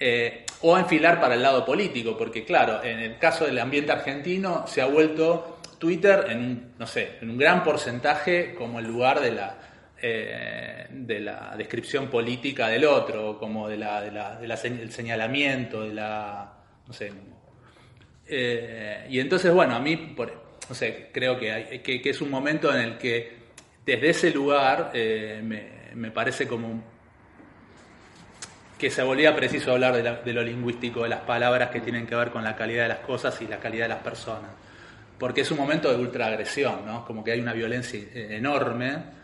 [0.00, 4.66] eh, o enfilar para el lado político, porque claro, en el caso del ambiente argentino
[4.66, 9.20] se ha vuelto Twitter en un, no sé, en un gran porcentaje como el lugar
[9.20, 9.58] de la,
[10.06, 15.94] eh, de la descripción política del otro, como de la, de la, de señalamiento, de
[15.94, 16.52] la,
[16.86, 17.10] no sé,
[18.26, 20.14] eh, y entonces, bueno, a mí,
[20.68, 23.32] no sé, creo que, que, es un momento en el que
[23.86, 26.84] desde ese lugar eh, me, me parece como
[28.76, 32.30] que se volvía preciso hablar de, lo lingüístico, de las palabras que tienen que ver
[32.30, 34.50] con la calidad de las cosas y la calidad de las personas.
[35.18, 37.06] Porque es un momento de ultraagresión, ¿no?
[37.06, 39.23] Como que hay una violencia enorme.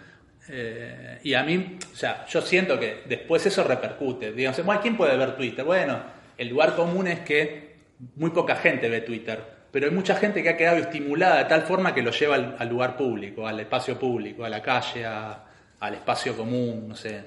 [0.52, 4.32] Eh, y a mí, o sea, yo siento que después eso repercute.
[4.32, 5.64] Digamos, bueno, ¿quién puede ver Twitter?
[5.64, 6.00] Bueno,
[6.36, 7.76] el lugar común es que
[8.16, 9.38] muy poca gente ve Twitter,
[9.70, 12.68] pero hay mucha gente que ha quedado estimulada de tal forma que lo lleva al,
[12.68, 15.44] lugar público, al espacio público, a la calle, a-
[15.78, 17.20] al espacio común, no sé.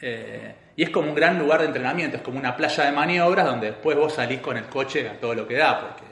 [0.00, 3.46] Eh, y es como un gran lugar de entrenamiento, es como una playa de maniobras
[3.46, 6.04] donde después vos salís con el coche a todo lo que da, porque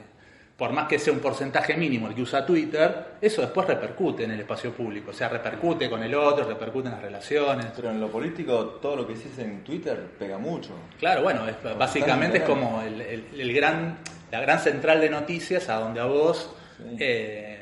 [0.57, 4.31] por más que sea un porcentaje mínimo el que usa Twitter, eso después repercute en
[4.31, 7.67] el espacio público, o sea, repercute con el otro, repercute en las relaciones.
[7.77, 10.71] Pero en lo político, todo lo que dices en Twitter pega mucho.
[10.99, 13.99] Claro, bueno, es- básicamente es como el, el- el gran,
[14.31, 16.97] la gran central de noticias a donde a vos Sí.
[17.01, 17.53] eh,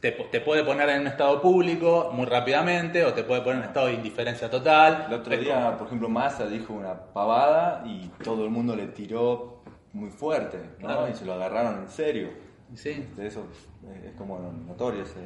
[0.00, 0.12] te,
[0.42, 3.86] puede poner en un estado público muy rápidamente o te puede poner en un estado
[3.86, 5.06] de indiferencia total.
[5.08, 8.86] El otro día, como- por ejemplo, Massa dijo una pavada y todo el mundo le
[8.88, 9.62] tiró
[9.92, 10.86] muy fuerte, ¿no?
[10.88, 11.08] Claro.
[11.08, 12.28] Y se lo agarraron en serio.
[12.76, 13.06] Sí.
[13.16, 13.46] De eso
[13.86, 15.20] eh, es como notorio ese,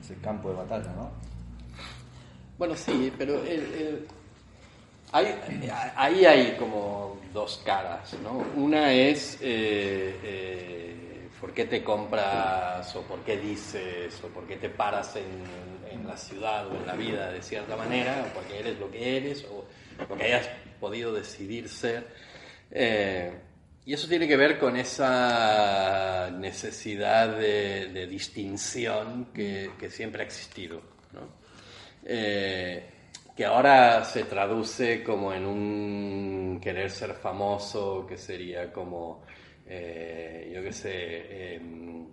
[0.00, 1.10] ese campo de batalla, ¿no?
[2.58, 4.06] Bueno, sí, pero el- el-
[5.12, 5.34] hay-
[5.96, 8.44] ahí hay como dos caras, ¿no?
[8.56, 14.56] Una es eh, eh, por qué te compras o por qué dices o por qué
[14.56, 18.60] te paras en, en la ciudad o en la vida de cierta manera, o porque
[18.60, 19.64] eres lo que eres o
[20.08, 20.48] lo que hayas
[20.80, 22.06] podido decidir ser.
[22.70, 23.32] Eh,
[23.86, 30.26] y eso tiene que ver con esa necesidad de, de distinción que, que siempre ha
[30.26, 30.80] existido.
[31.12, 31.20] ¿no?
[32.04, 32.90] Eh,
[33.36, 39.22] que ahora se traduce como en un querer ser famoso, que sería como,
[39.66, 42.06] eh, yo qué sé, em,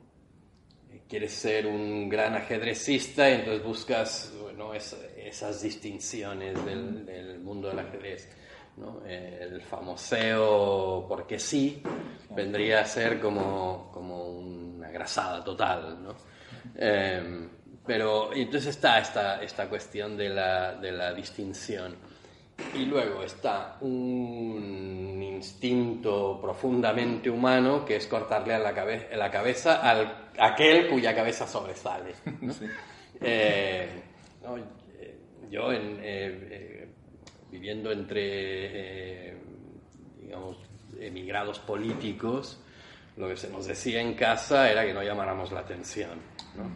[1.07, 7.69] quieres ser un gran ajedrecista y entonces buscas bueno, es- esas distinciones del, del mundo
[7.69, 8.27] del ajedrez.
[8.77, 9.01] ¿No?
[9.05, 11.81] El famoseo porque sí
[12.31, 16.03] vendría a ser como, como una grasada total.
[16.03, 16.15] ¿no?
[16.75, 17.47] Eh,
[17.85, 21.95] pero entonces está esta, esta cuestión de la, de la distinción.
[22.75, 29.31] Y luego está un instinto profundamente humano que es cortarle a la, cabe- a la
[29.31, 32.13] cabeza al aquel cuya cabeza sobresale.
[32.41, 32.53] ¿no?
[33.23, 33.87] Eh,
[34.43, 35.15] no, eh,
[35.51, 36.70] yo en, eh,
[37.51, 39.33] viviendo entre, eh,
[40.21, 40.57] digamos,
[40.99, 42.59] emigrados políticos,
[43.17, 46.11] lo que se nos decía en casa era que no llamáramos la atención.
[46.55, 46.69] ¿no?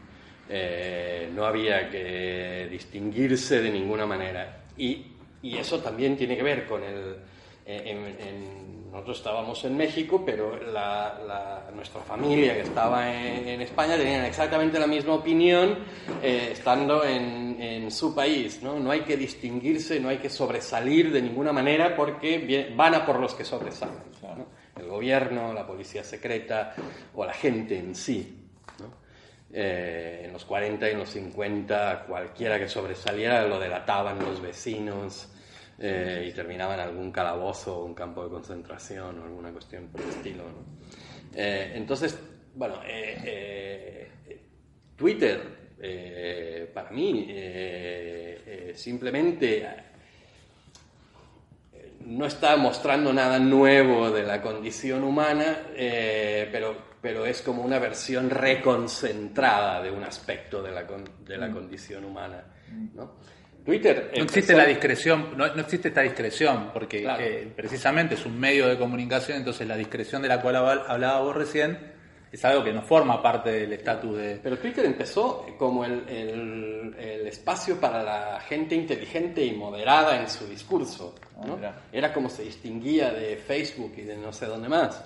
[0.49, 4.63] Eh, no había que distinguirse de ninguna manera.
[4.77, 5.05] Y,
[5.41, 7.15] y eso también tiene que ver con el...
[7.65, 8.64] eh, en- en-
[8.95, 14.23] nosotros estábamos en México, pero la- la- nuestra familia que estaba en, en España tenían
[14.25, 15.79] exactamente la misma opinión
[16.23, 18.62] eh, estando en, en su país.
[18.63, 18.79] ¿no?
[18.79, 23.19] no hay que distinguirse, no hay que sobresalir de ninguna manera porque van a por
[23.19, 23.95] los que sobresalen.
[24.21, 24.45] ¿no?
[24.81, 26.73] El gobierno, la policía secreta
[27.13, 28.41] o la gente en sí.
[29.53, 35.29] Eh, en los 40 y en los 50 cualquiera que sobresaliera lo delataban los vecinos
[35.79, 40.01] eh, y terminaba en algún calabozo o un campo de concentración o alguna cuestión por
[40.01, 40.43] el estilo.
[40.43, 40.65] ¿no?
[41.35, 42.17] Eh, entonces,
[42.55, 44.39] bueno, eh, eh,
[44.95, 45.41] Twitter
[45.81, 49.67] eh, para mí, eh, simplemente
[52.05, 58.29] no está mostrando nada nuevo de la condición humana, pero, pero es como una versión
[58.29, 62.43] reconcentrada de un aspecto de la, con- de la condición humana.
[62.93, 63.13] ¿no?
[63.65, 67.23] Twitter No existe la discreción, no, no existe esta discreción, porque Claro.
[67.23, 71.19] eh, precisamente es un medio de comunicación, entonces la discreción de la cual habla- hablaba
[71.21, 71.95] vos recién
[72.32, 74.39] es algo que no forma parte del estatus de...
[74.43, 80.30] Pero Twitter empezó como el, el- el espacio para la gente inteligente y moderada en
[80.30, 81.15] su discurso.
[81.38, 81.73] Ah.
[81.91, 85.04] Era como se distinguía de Facebook y de no sé dónde más.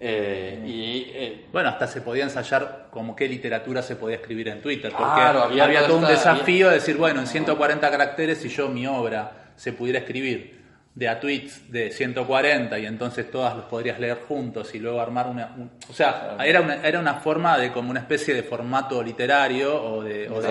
[0.00, 4.60] Eh, y eh, Bueno, hasta se podía ensayar como qué literatura se podía escribir en
[4.60, 8.48] Twitter, porque Claro, había había, todo un desafío de decir, bueno, en 140 caracteres si
[8.48, 10.57] yo mi obra se pudiera escribir
[10.98, 15.28] de a tweets de 140 y entonces todas los podrías leer juntos y luego armar
[15.28, 15.54] una...
[15.56, 19.80] un- o sea, era una, era una forma de como una especie de formato literario
[19.80, 20.28] o de...
[20.28, 20.48] o de-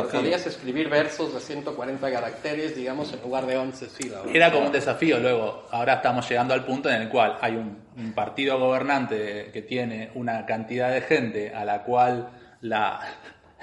[0.47, 4.27] escribir versos de 140 caracteres, digamos, en lugar de 11 sílabas.
[4.33, 5.19] Era como un desafío.
[5.19, 9.62] Luego, ahora estamos llegando al punto en el cual hay un, un partido gobernante que
[9.63, 12.29] tiene una cantidad de gente a la cual
[12.62, 13.01] la,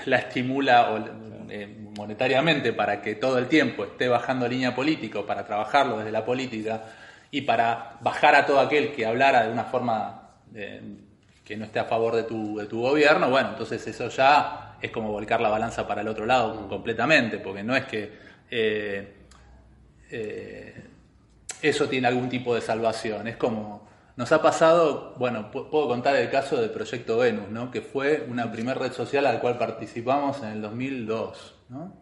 [0.06, 0.98] la estimula o,
[1.50, 6.24] eh, monetariamente para que todo el tiempo esté bajando línea político, para trabajarlo desde la
[6.24, 6.82] política
[7.30, 10.80] y para bajar a todo aquel que hablara de una forma eh,
[11.44, 13.30] que no esté a favor de tu, de tu gobierno.
[13.30, 17.62] Bueno, entonces eso ya es como volcar la balanza para el otro lado completamente, porque
[17.62, 18.12] no es que...
[18.50, 19.14] eh,
[20.10, 20.74] eh,
[21.62, 23.26] eso tiene algún tipo de salvación.
[23.26, 27.70] Es como, nos ha pasado, bueno, pu- puedo contar el caso del Proyecto Venus, ¿no?
[27.70, 31.92] que fue una primera red social a la cual participamos en el 2002, ¿no?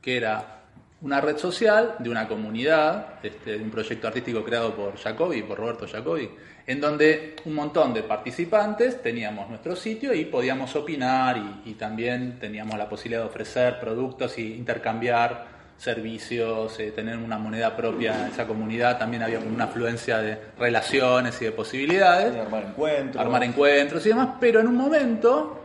[0.00, 0.58] que era
[1.00, 5.86] una red social de una comunidad, este, un proyecto artístico creado por Jacobi, por Roberto
[5.88, 6.30] Jacobi,
[6.64, 12.38] en donde un montón de participantes teníamos nuestro sitio y podíamos opinar y, y también
[12.38, 18.32] teníamos la posibilidad de ofrecer productos y intercambiar servicios, eh, tener una moneda propia en
[18.32, 23.22] esa comunidad, también había como una afluencia de relaciones y de posibilidades Y armar encuentros.
[23.24, 25.58] armar encuentros y demás, pero en un momento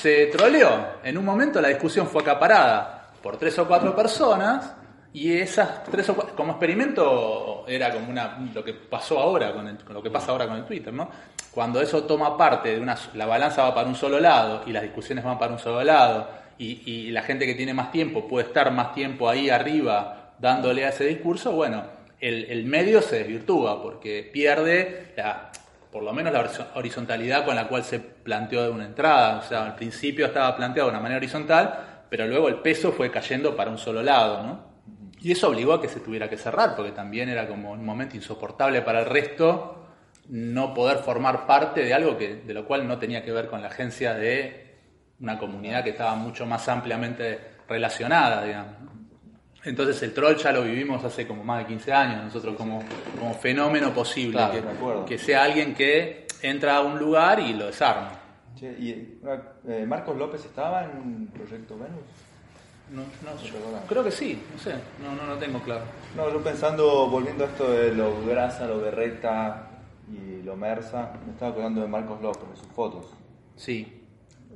[0.00, 0.70] se troleó.
[1.04, 4.74] En un momento la discusión fue acaparada por tres o cuatro personas
[5.12, 9.68] y esas tres o cuatro, como experimento era como una lo que pasó ahora con,
[9.68, 11.08] el- con lo que pasa ahora con el Twitter, ¿no?
[11.52, 14.82] Cuando eso toma parte de una la balanza va para un solo lado y las
[14.82, 16.26] discusiones van para un solo lado
[16.62, 20.90] y, la gente que tiene más tiempo puede estar más tiempo ahí arriba dándole a
[20.90, 21.84] ese discurso, bueno,
[22.20, 25.50] el, medio se desvirtúa porque pierde la,
[25.90, 29.38] por lo menos la horizo- horizontalidad con la cual se planteó de una entrada.
[29.38, 33.10] O sea, al principio estaba planteado de una manera horizontal, pero luego el peso fue
[33.10, 34.72] cayendo para un solo lado, ¿no?
[35.20, 38.16] Y eso obligó a que se tuviera que cerrar, porque también era como un momento
[38.16, 39.78] insoportable para el resto
[40.28, 43.62] no poder formar parte de algo que, de lo cual no tenía que ver con
[43.62, 44.61] la agencia de
[45.22, 48.72] una comunidad que estaba mucho más ampliamente relacionada, digamos.
[48.80, 48.92] ¿no?
[49.64, 52.82] Entonces el troll ya lo vivimos hace como más de 15 años, nosotros como,
[53.18, 57.66] como fenómeno posible, Claro, que, que sea alguien que entra a un lugar y lo
[57.66, 58.10] desarma.
[58.58, 62.00] Che, ¿Y una- eh, Marcos López estaba en Proyecto Venus?
[62.90, 63.54] No, no, yo
[63.88, 65.82] creo que sí, no sé, no, no lo tengo claro.
[66.16, 69.68] No, yo pensando, volviendo a esto de lo grasa, lo berreta
[70.10, 73.06] y lo mersa, me estaba acordando de Marcos López, de sus fotos.
[73.56, 74.01] Sí,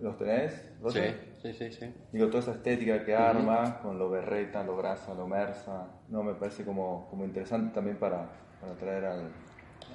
[0.00, 0.52] ¿Los tenés?
[0.52, 1.20] Sí, Roger?
[1.42, 1.86] sí, sí, sí.
[2.12, 6.34] Digo, toda esa estética que arma, con lo berreta, lo grasa, lo mersa, no, me
[6.34, 8.28] parece como, como interesante también para,
[8.60, 9.30] para traer al...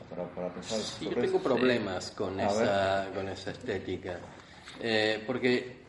[0.09, 0.79] para, para pensar.
[0.79, 4.19] Sí, yo tengo problemas con A esa, con esa estética.
[4.81, 5.81] Eh, porque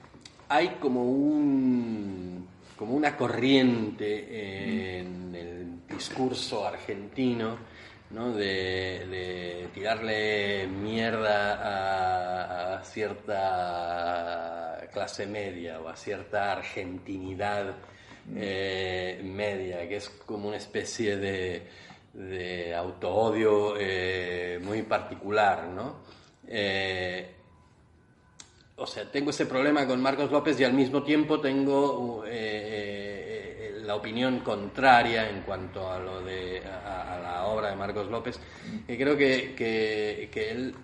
[0.49, 7.59] hay como un como una corriente en el discurso argentino
[8.13, 8.33] ¿no?
[8.33, 17.75] de, de tirarle mierda a, a cierta clase media o a cierta argentinidad
[18.35, 21.67] eh, media, que es como una especie de,
[22.13, 25.97] de autoodio eh, muy particular, ¿no?
[26.47, 27.35] Eh,
[28.77, 32.25] o sea, tengo ese problema con Marcos López y al mismo tiempo tengo
[33.83, 38.41] la opinión contraria en cuanto a lo de a, a la obra de Marcos López,
[38.87, 40.75] que creo que, que, que él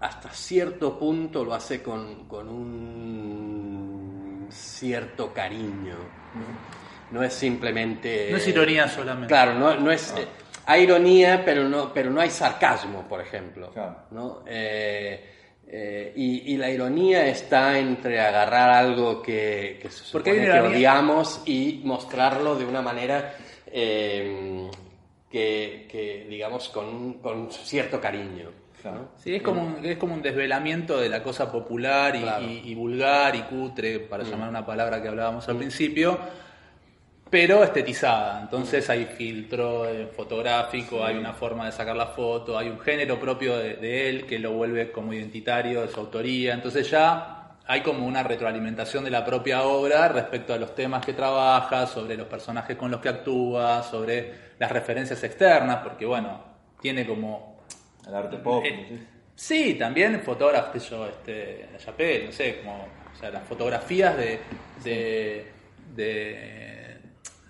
[0.00, 5.96] hasta cierto punto lo hace con, con un cierto cariño.
[7.10, 8.28] No es simplemente...
[8.30, 9.28] no es ironía solamente.
[9.28, 10.12] Claro, no, no es...
[10.16, 10.26] eh,
[10.66, 13.70] hay ironía, pero no, pero no hay sarcasmo, por ejemplo.
[13.70, 13.96] Claro.
[14.10, 14.42] ¿no?
[14.46, 20.60] Eh, eh, y, y la ironía está entre agarrar algo que, que se supone que
[20.60, 23.34] odiamos y mostrarlo de una manera
[23.66, 24.68] eh,
[25.30, 28.50] que, que, digamos, con, con cierto cariño.
[28.84, 29.08] ¿no?
[29.16, 32.44] Sí, es como, un, es como un desvelamiento de la cosa popular y, Claro.
[32.44, 34.30] y- y vulgar y cutre, para Mm.
[34.30, 36.18] llamar una palabra que hablábamos al principio,
[37.30, 38.40] pero estetizada.
[38.42, 43.18] Entonces hay filtro eh, fotográfico, hay una forma de sacar la foto, hay un género
[43.18, 46.54] propio de, de él que lo vuelve como identitario de su autoría.
[46.54, 51.14] Entonces ya hay como una retroalimentación de la propia obra respecto a los temas que
[51.14, 56.42] trabaja, sobre los personajes con los que actúa, sobre las referencias externas, porque bueno,
[56.80, 57.64] tiene como
[58.06, 59.06] El arte pop, eh, ¿sí?
[59.36, 61.68] Sí, también sé yo, este,
[62.26, 64.40] no sé, como, o sea, las fotografías de,
[64.84, 65.50] de,
[65.94, 66.73] de,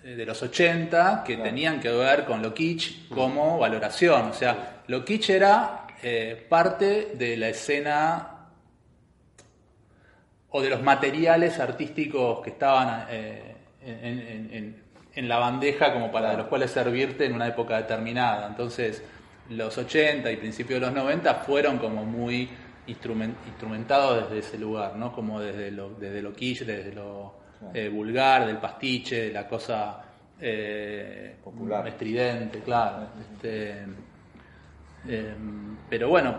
[0.05, 1.49] de los 80 que Claro.
[1.51, 4.23] tenían que ver con lo kitsch como valoración.
[4.31, 8.31] O sea, lo kitsch era eh, parte de la escena
[10.51, 14.85] o de los materiales artísticos que estaban eh, en, en- en-
[15.17, 18.47] en la bandeja como para de los cuales servirte en una época determinada.
[18.49, 19.03] Entonces,
[19.49, 22.49] los 80 y principios de los 90 fueron como muy
[22.89, 25.13] instrumen- instrumentados desde ese lugar, ¿no?
[25.13, 27.44] Como desde lo, desde lo quiche, desde lo Claro.
[27.73, 30.03] Eh, vulgar, del pastiche, de la cosa
[30.41, 31.87] eh, Popular.
[31.89, 33.07] estridente, claro.
[33.21, 33.85] Este,
[35.09, 35.35] eh,
[35.89, 36.37] pero bueno,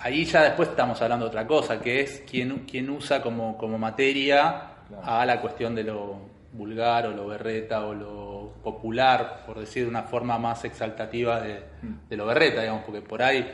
[0.00, 3.78] ahí ya después estamos hablando de otra cosa, que es quién, quién usa como, como
[3.78, 5.04] materia Claro.
[5.06, 6.16] a la cuestión de lo
[6.52, 11.62] vulgar o lo berreta o lo popular, por decir de una forma más exaltativa de,
[12.08, 13.48] de lo berreta, digamos, porque por ahí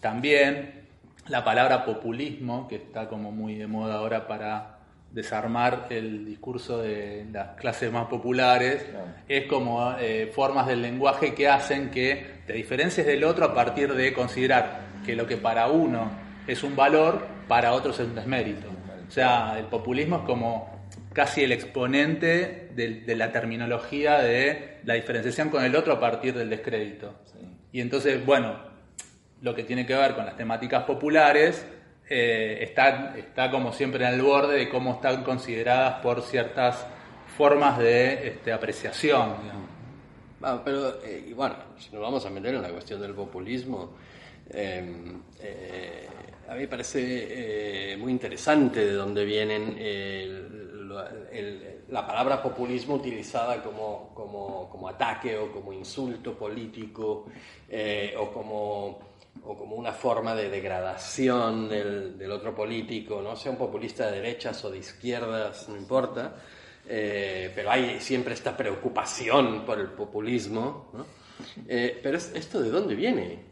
[0.00, 0.86] también
[1.26, 4.77] la palabra populismo, que está como muy de moda ahora para
[5.12, 9.06] desarmar el discurso de las clases más populares, Claro.
[9.26, 13.94] es como eh, formas del lenguaje que hacen que te diferencies del otro a partir
[13.94, 16.10] de considerar que lo que para uno
[16.46, 18.68] es un valor, para otros es un desmérito.
[19.08, 24.94] O sea, el populismo es como casi el exponente de, de la terminología de la
[24.94, 27.14] diferenciación con el otro a partir del descrédito.
[27.24, 27.38] Sí.
[27.72, 28.56] Y entonces, bueno,
[29.40, 31.66] lo que tiene que ver con las temáticas populares
[32.10, 36.86] eh, está, está como siempre el borde de cómo están consideradas por ciertas
[37.36, 39.34] formas de este, apreciación.
[40.40, 43.90] Ah, pero, eh, bueno, si nos vamos a meter en la cuestión del populismo,
[44.50, 46.08] eh,
[46.48, 49.76] a mí me parece muy interesante de dónde vienen
[51.90, 57.26] la palabra populismo utilizada como, como, como ataque o como insulto político
[58.18, 59.07] o como
[59.44, 63.36] o como una forma de degradación del, del otro político, ¿no?
[63.36, 66.36] sea un populista de derechas o de izquierdas, no importa,
[66.88, 70.90] eh, pero hay siempre esta preocupación por el populismo.
[70.94, 71.06] ¿no?
[71.68, 73.46] Eh, pero es- ¿esto de dónde viene?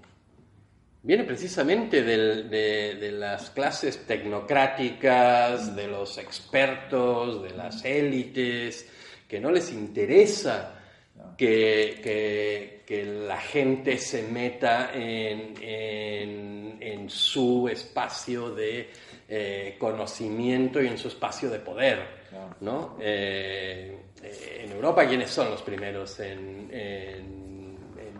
[1.03, 8.89] Viene precisamente del- de, de las clases tecnocráticas, de los expertos, de las élites,
[9.29, 10.76] que no les interesa
[11.37, 18.91] que, que- que la gente se meta en, en- en su espacio de
[19.29, 21.99] eh, conocimiento y en su espacio de poder.
[22.31, 22.55] Claro.
[22.61, 22.97] ¿no?
[23.01, 26.69] Eh, eh, en Europa, ¿quiénes son los primeros en,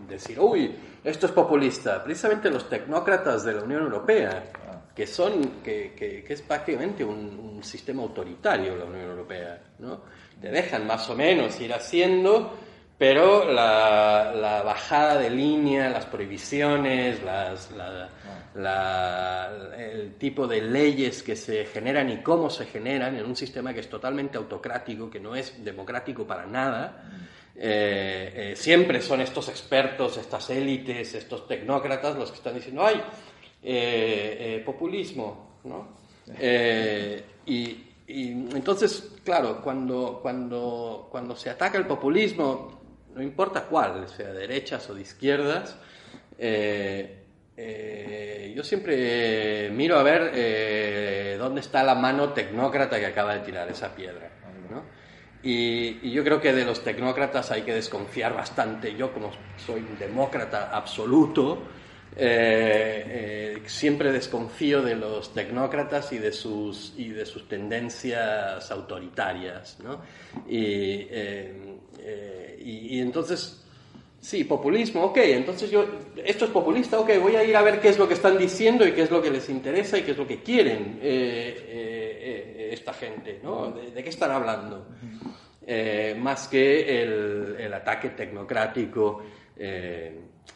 [0.07, 2.03] decir, uy, esto es populista?
[2.03, 4.81] Precisamente los tecnócratas de la Unión Europea, Ah.
[4.95, 9.61] que, son, que, que- que es prácticamente un, un sistema autoritario la Unión Europea.
[9.79, 10.01] ¿no?
[10.41, 12.53] Te dejan más o menos ir haciendo,
[12.97, 17.19] pero la, bajada de línea, las prohibiciones,
[19.77, 23.81] el tipo de leyes que se generan y cómo se generan en un sistema que
[23.81, 27.03] es totalmente autocrático, que no es democrático para nada.
[27.55, 33.01] eh, eh, siempre son estos expertos, estas élites, estos tecnócratas los que están diciendo, ay,
[33.63, 35.97] eh, populismo, ¿no?
[37.45, 42.76] Y, y entonces, claro, cuando, cuando, cuando se ataca el populismo,
[43.17, 45.75] no importa cuál, sea de derechas o de izquierdas,
[46.37, 47.23] eh,
[47.57, 53.39] eh, yo siempre miro a ver eh, dónde está la mano tecnócrata que acaba de
[53.39, 54.29] tirar esa piedra.
[54.69, 54.85] ¿no?
[55.41, 58.95] Y, y yo creo que de los tecnócratas hay que desconfiar bastante.
[58.95, 61.71] Yo, como soy un demócrata absoluto,
[62.19, 69.77] eh, eh, siempre desconfío de los tecnócratas y de sus, y de sus tendencias autoritarias.
[69.83, 70.01] ¿no?
[70.49, 71.53] Y, eh,
[71.99, 73.63] eh, y- y entonces,
[74.19, 75.85] sí, populismo, ok, entonces yo,
[76.25, 78.87] esto es populista, ok, voy a ir a ver qué es lo que están diciendo
[78.87, 82.69] y qué es lo que les interesa y qué es lo que quieren eh, eh,
[82.73, 83.71] esta gente, ¿no?
[83.71, 84.87] ¿De, de qué están hablando?
[86.17, 89.21] Más que el, el ataque tecnocrático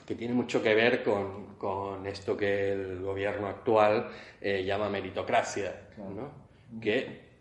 [0.05, 4.09] que tiene mucho que ver con, con esto que el gobierno actual
[4.41, 6.31] eh, llama meritocracia, ¿no?
[6.79, 7.31] que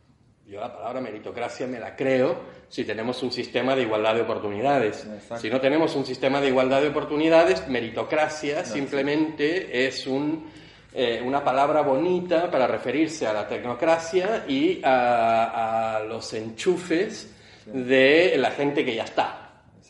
[0.47, 2.37] yo la palabra meritocracia me la creo
[2.69, 5.05] si tenemos un sistema de igualdad de oportunidades.
[5.05, 5.39] Exacto.
[5.39, 10.51] Si no tenemos un sistema de igualdad de oportunidades, meritocracia simplemente es un,
[10.93, 17.33] eh, una palabra bonita para referirse a la tecnocracia y a, a los enchufes
[17.67, 19.40] de la gente que ya está.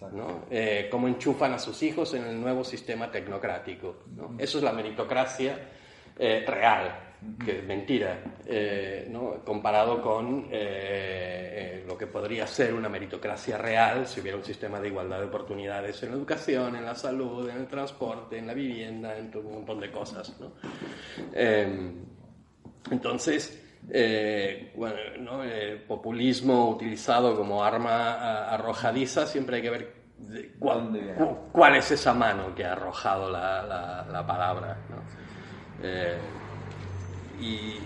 [0.09, 0.47] ¿No?
[0.51, 4.05] Eh, cómo enchufan a sus hijos en el nuevo sistema tecnocrático.
[4.17, 4.35] ¿no?
[4.39, 5.59] Eso es la meritocracia
[6.19, 7.11] eh, real,
[7.45, 9.45] que es mentira, eh, ¿no?
[9.45, 14.81] comparado con eh, eh, lo que podría ser una meritocracia real si hubiera un sistema
[14.81, 18.55] de igualdad de oportunidades en la educación, en la salud, en el transporte, en la
[18.55, 20.35] vivienda, en todo un montón de cosas.
[20.41, 20.53] ¿no?
[21.35, 21.93] Eh,
[22.91, 25.43] entonces, eh, bueno, ¿no?
[25.45, 32.55] el populismo utilizado como arma arrojadiza, siempre hay que ver de cuál, es esa mano
[32.55, 34.77] que ha arrojado la, la- la palabra.
[34.91, 34.97] ¿no?
[35.83, 36.19] Eh,
[37.41, 37.79] y,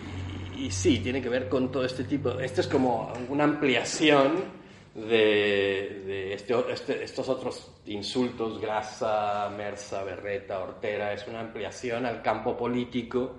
[0.66, 2.30] y sí, tiene que ver con todo este tipo.
[2.40, 4.64] Esto es como una ampliación
[4.95, 11.12] de, de este- este- estos otros insultos, grasa, mersa, berreta, hortera.
[11.12, 13.36] Es una ampliación al campo político.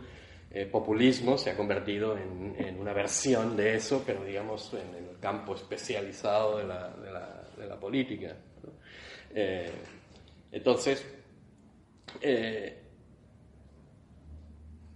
[0.55, 5.53] Eh, populismo se ha convertido en, una versión de eso, pero digamos en el campo
[5.53, 8.35] especializado de la, política.
[10.51, 11.05] entonces,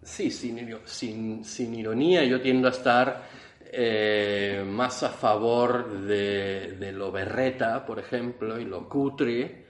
[0.01, 3.23] Sí, sin, iro- sin, sin ironía, yo tiendo a estar
[3.71, 9.65] eh, más a favor de, de lo berreta, por ejemplo, y lo cutre,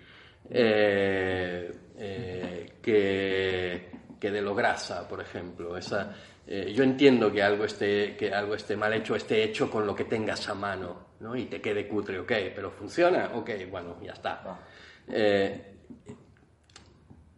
[0.49, 1.71] eh,
[2.81, 5.77] que, que de lo grasa, por ejemplo.
[5.77, 6.13] Esa,
[6.45, 9.95] eh, yo entiendo que algo, esté, que algo esté mal hecho, esté hecho con lo
[9.95, 11.35] que tengas a mano, ¿no?
[11.35, 14.41] y te quede cutre, ok, pero funciona, ok, bueno, ya está.
[14.45, 14.59] Ah.
[15.07, 15.75] Eh,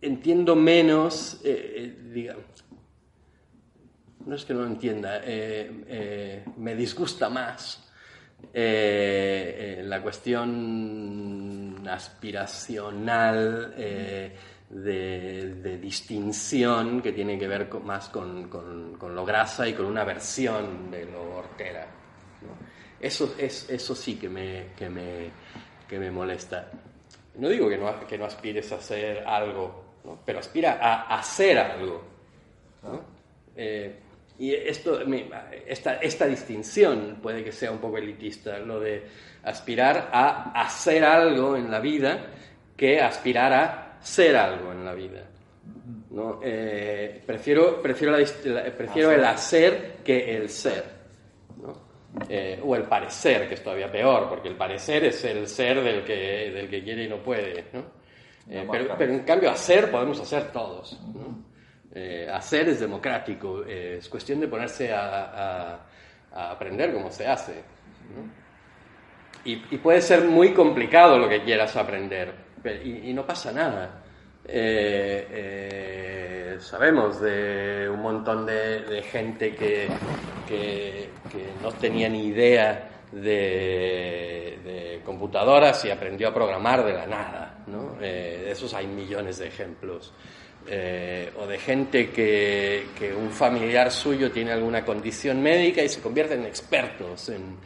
[0.02, 2.36] entiendo menos, eh, eh, diga-
[4.26, 5.20] no es que no lo entienda,
[6.58, 7.88] me disgusta más
[8.54, 13.74] la cuestión aspiracional
[14.74, 19.74] de, de distinción que tiene que ver con- más con, con- con lo grasa y
[19.74, 21.86] con una versión de lo hortera.
[22.42, 22.50] ¿no?
[23.00, 25.30] Eso, es, eso sí que me, que me,
[25.88, 26.70] que me molesta.
[27.36, 30.20] No digo que no, que no aspires a hacer algo, ¿no?
[30.26, 32.02] pero aspira a hacer algo.
[32.84, 33.02] ¿no?
[33.56, 34.00] Eh,
[34.40, 35.02] y esto,
[35.68, 39.04] esta, esta distinción puede que sea un poco elitista, lo de
[39.44, 42.26] aspirar a hacer algo en la vida
[42.76, 45.22] que aspirar a ser algo en la vida.
[46.12, 46.40] ¿no?
[46.44, 50.84] Eh, prefiero prefiero, la la- prefiero el hacer que el ser.
[51.62, 51.90] ¿no?
[52.28, 56.04] Eh, o el parecer, que es todavía peor, porque el parecer es el ser del
[56.04, 57.66] que, del que quiere y no puede.
[57.74, 57.80] ¿no?
[58.50, 61.00] Eh, pero, pero en cambio hacer podemos hacer todos.
[61.14, 61.46] ¿no?
[61.94, 65.80] Eh, hacer es democrático, eh, es cuestión de ponerse a, a-
[66.34, 67.54] a aprender cómo se hace.
[67.54, 68.42] ¿no?
[69.44, 72.32] Y, y puede ser muy complicado lo que quieras aprender,
[72.84, 74.02] y, no pasa nada.
[74.46, 79.88] Eh, eh, sabemos de un montón de, gente que,
[80.48, 81.10] que-
[81.62, 87.64] no tenía ni idea de, computadoras y aprendió a programar de la nada.
[87.68, 87.98] ¿no?
[88.02, 90.14] Eh, de esos hay millones de ejemplos.
[90.64, 96.42] O de gente que, que un familiar suyo tiene alguna condición médica y se convierten
[96.42, 97.58] en expertos en,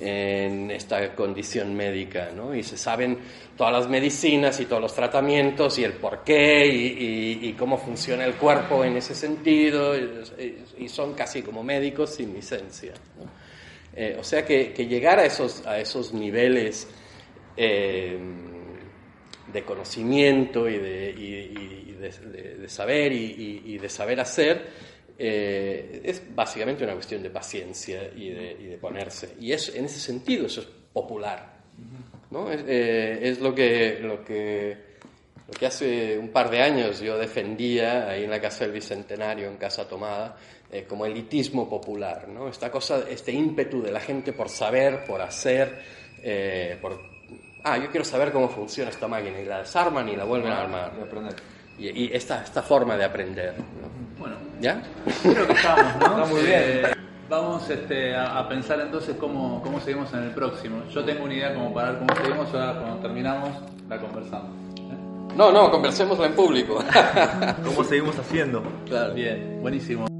[0.00, 2.54] en esta condición médica, ¿no?
[2.54, 3.18] Y se saben
[3.56, 8.34] todas las medicinas y todos los tratamientos y el porqué y, y- cómo funciona el
[8.36, 12.94] cuerpo en ese sentido y, son casi como médicos sin licencia.
[13.94, 16.88] Eh, o sea que, llegar a esos, a esos niveles
[17.56, 18.18] eh,
[19.52, 22.08] de conocimiento y de,
[22.68, 24.90] saber y de saber hacer
[25.22, 29.34] eh, es básicamente una cuestión de paciencia y de, y de ponerse.
[29.38, 31.58] Y es, en ese sentido eso es popular.
[32.30, 32.50] ¿no?
[32.50, 34.76] Es, eh, es lo, que, lo, que,
[35.46, 39.48] lo que hace un par de años yo defendía ahí en la Casa del Bicentenario,
[39.48, 40.38] en Casa Tomada,
[40.72, 42.26] eh, como elitismo popular.
[42.26, 42.48] ¿no?
[42.48, 45.82] Esta cosa, este ímpetu de la gente por saber, por hacer,
[46.22, 46.98] eh, por...
[47.62, 50.62] Ah, yo quiero saber cómo funciona esta máquina y la desarman y la vuelven a
[50.62, 50.96] armar.
[50.96, 51.34] De aprender.
[51.78, 53.54] Y, y esta, esta forma de aprender.
[53.58, 54.18] ¿no?
[54.18, 54.82] Bueno, ¿Ya?
[55.22, 56.06] creo que estamos, ¿no?
[56.22, 56.60] Está muy bien.
[56.62, 56.82] Eh,
[57.28, 60.82] vamos este, a, a pensar entonces cómo, cómo seguimos en el próximo.
[60.92, 63.50] Yo tengo una idea como para ver cómo seguimos, ahora cuando terminamos
[63.88, 64.50] la conversamos.
[64.76, 65.34] ¿eh?
[65.36, 66.84] No, no, conversémosla en público.
[67.64, 68.62] ¿Cómo seguimos haciendo?
[68.86, 69.14] claro.
[69.14, 70.19] Bien, buenísimo.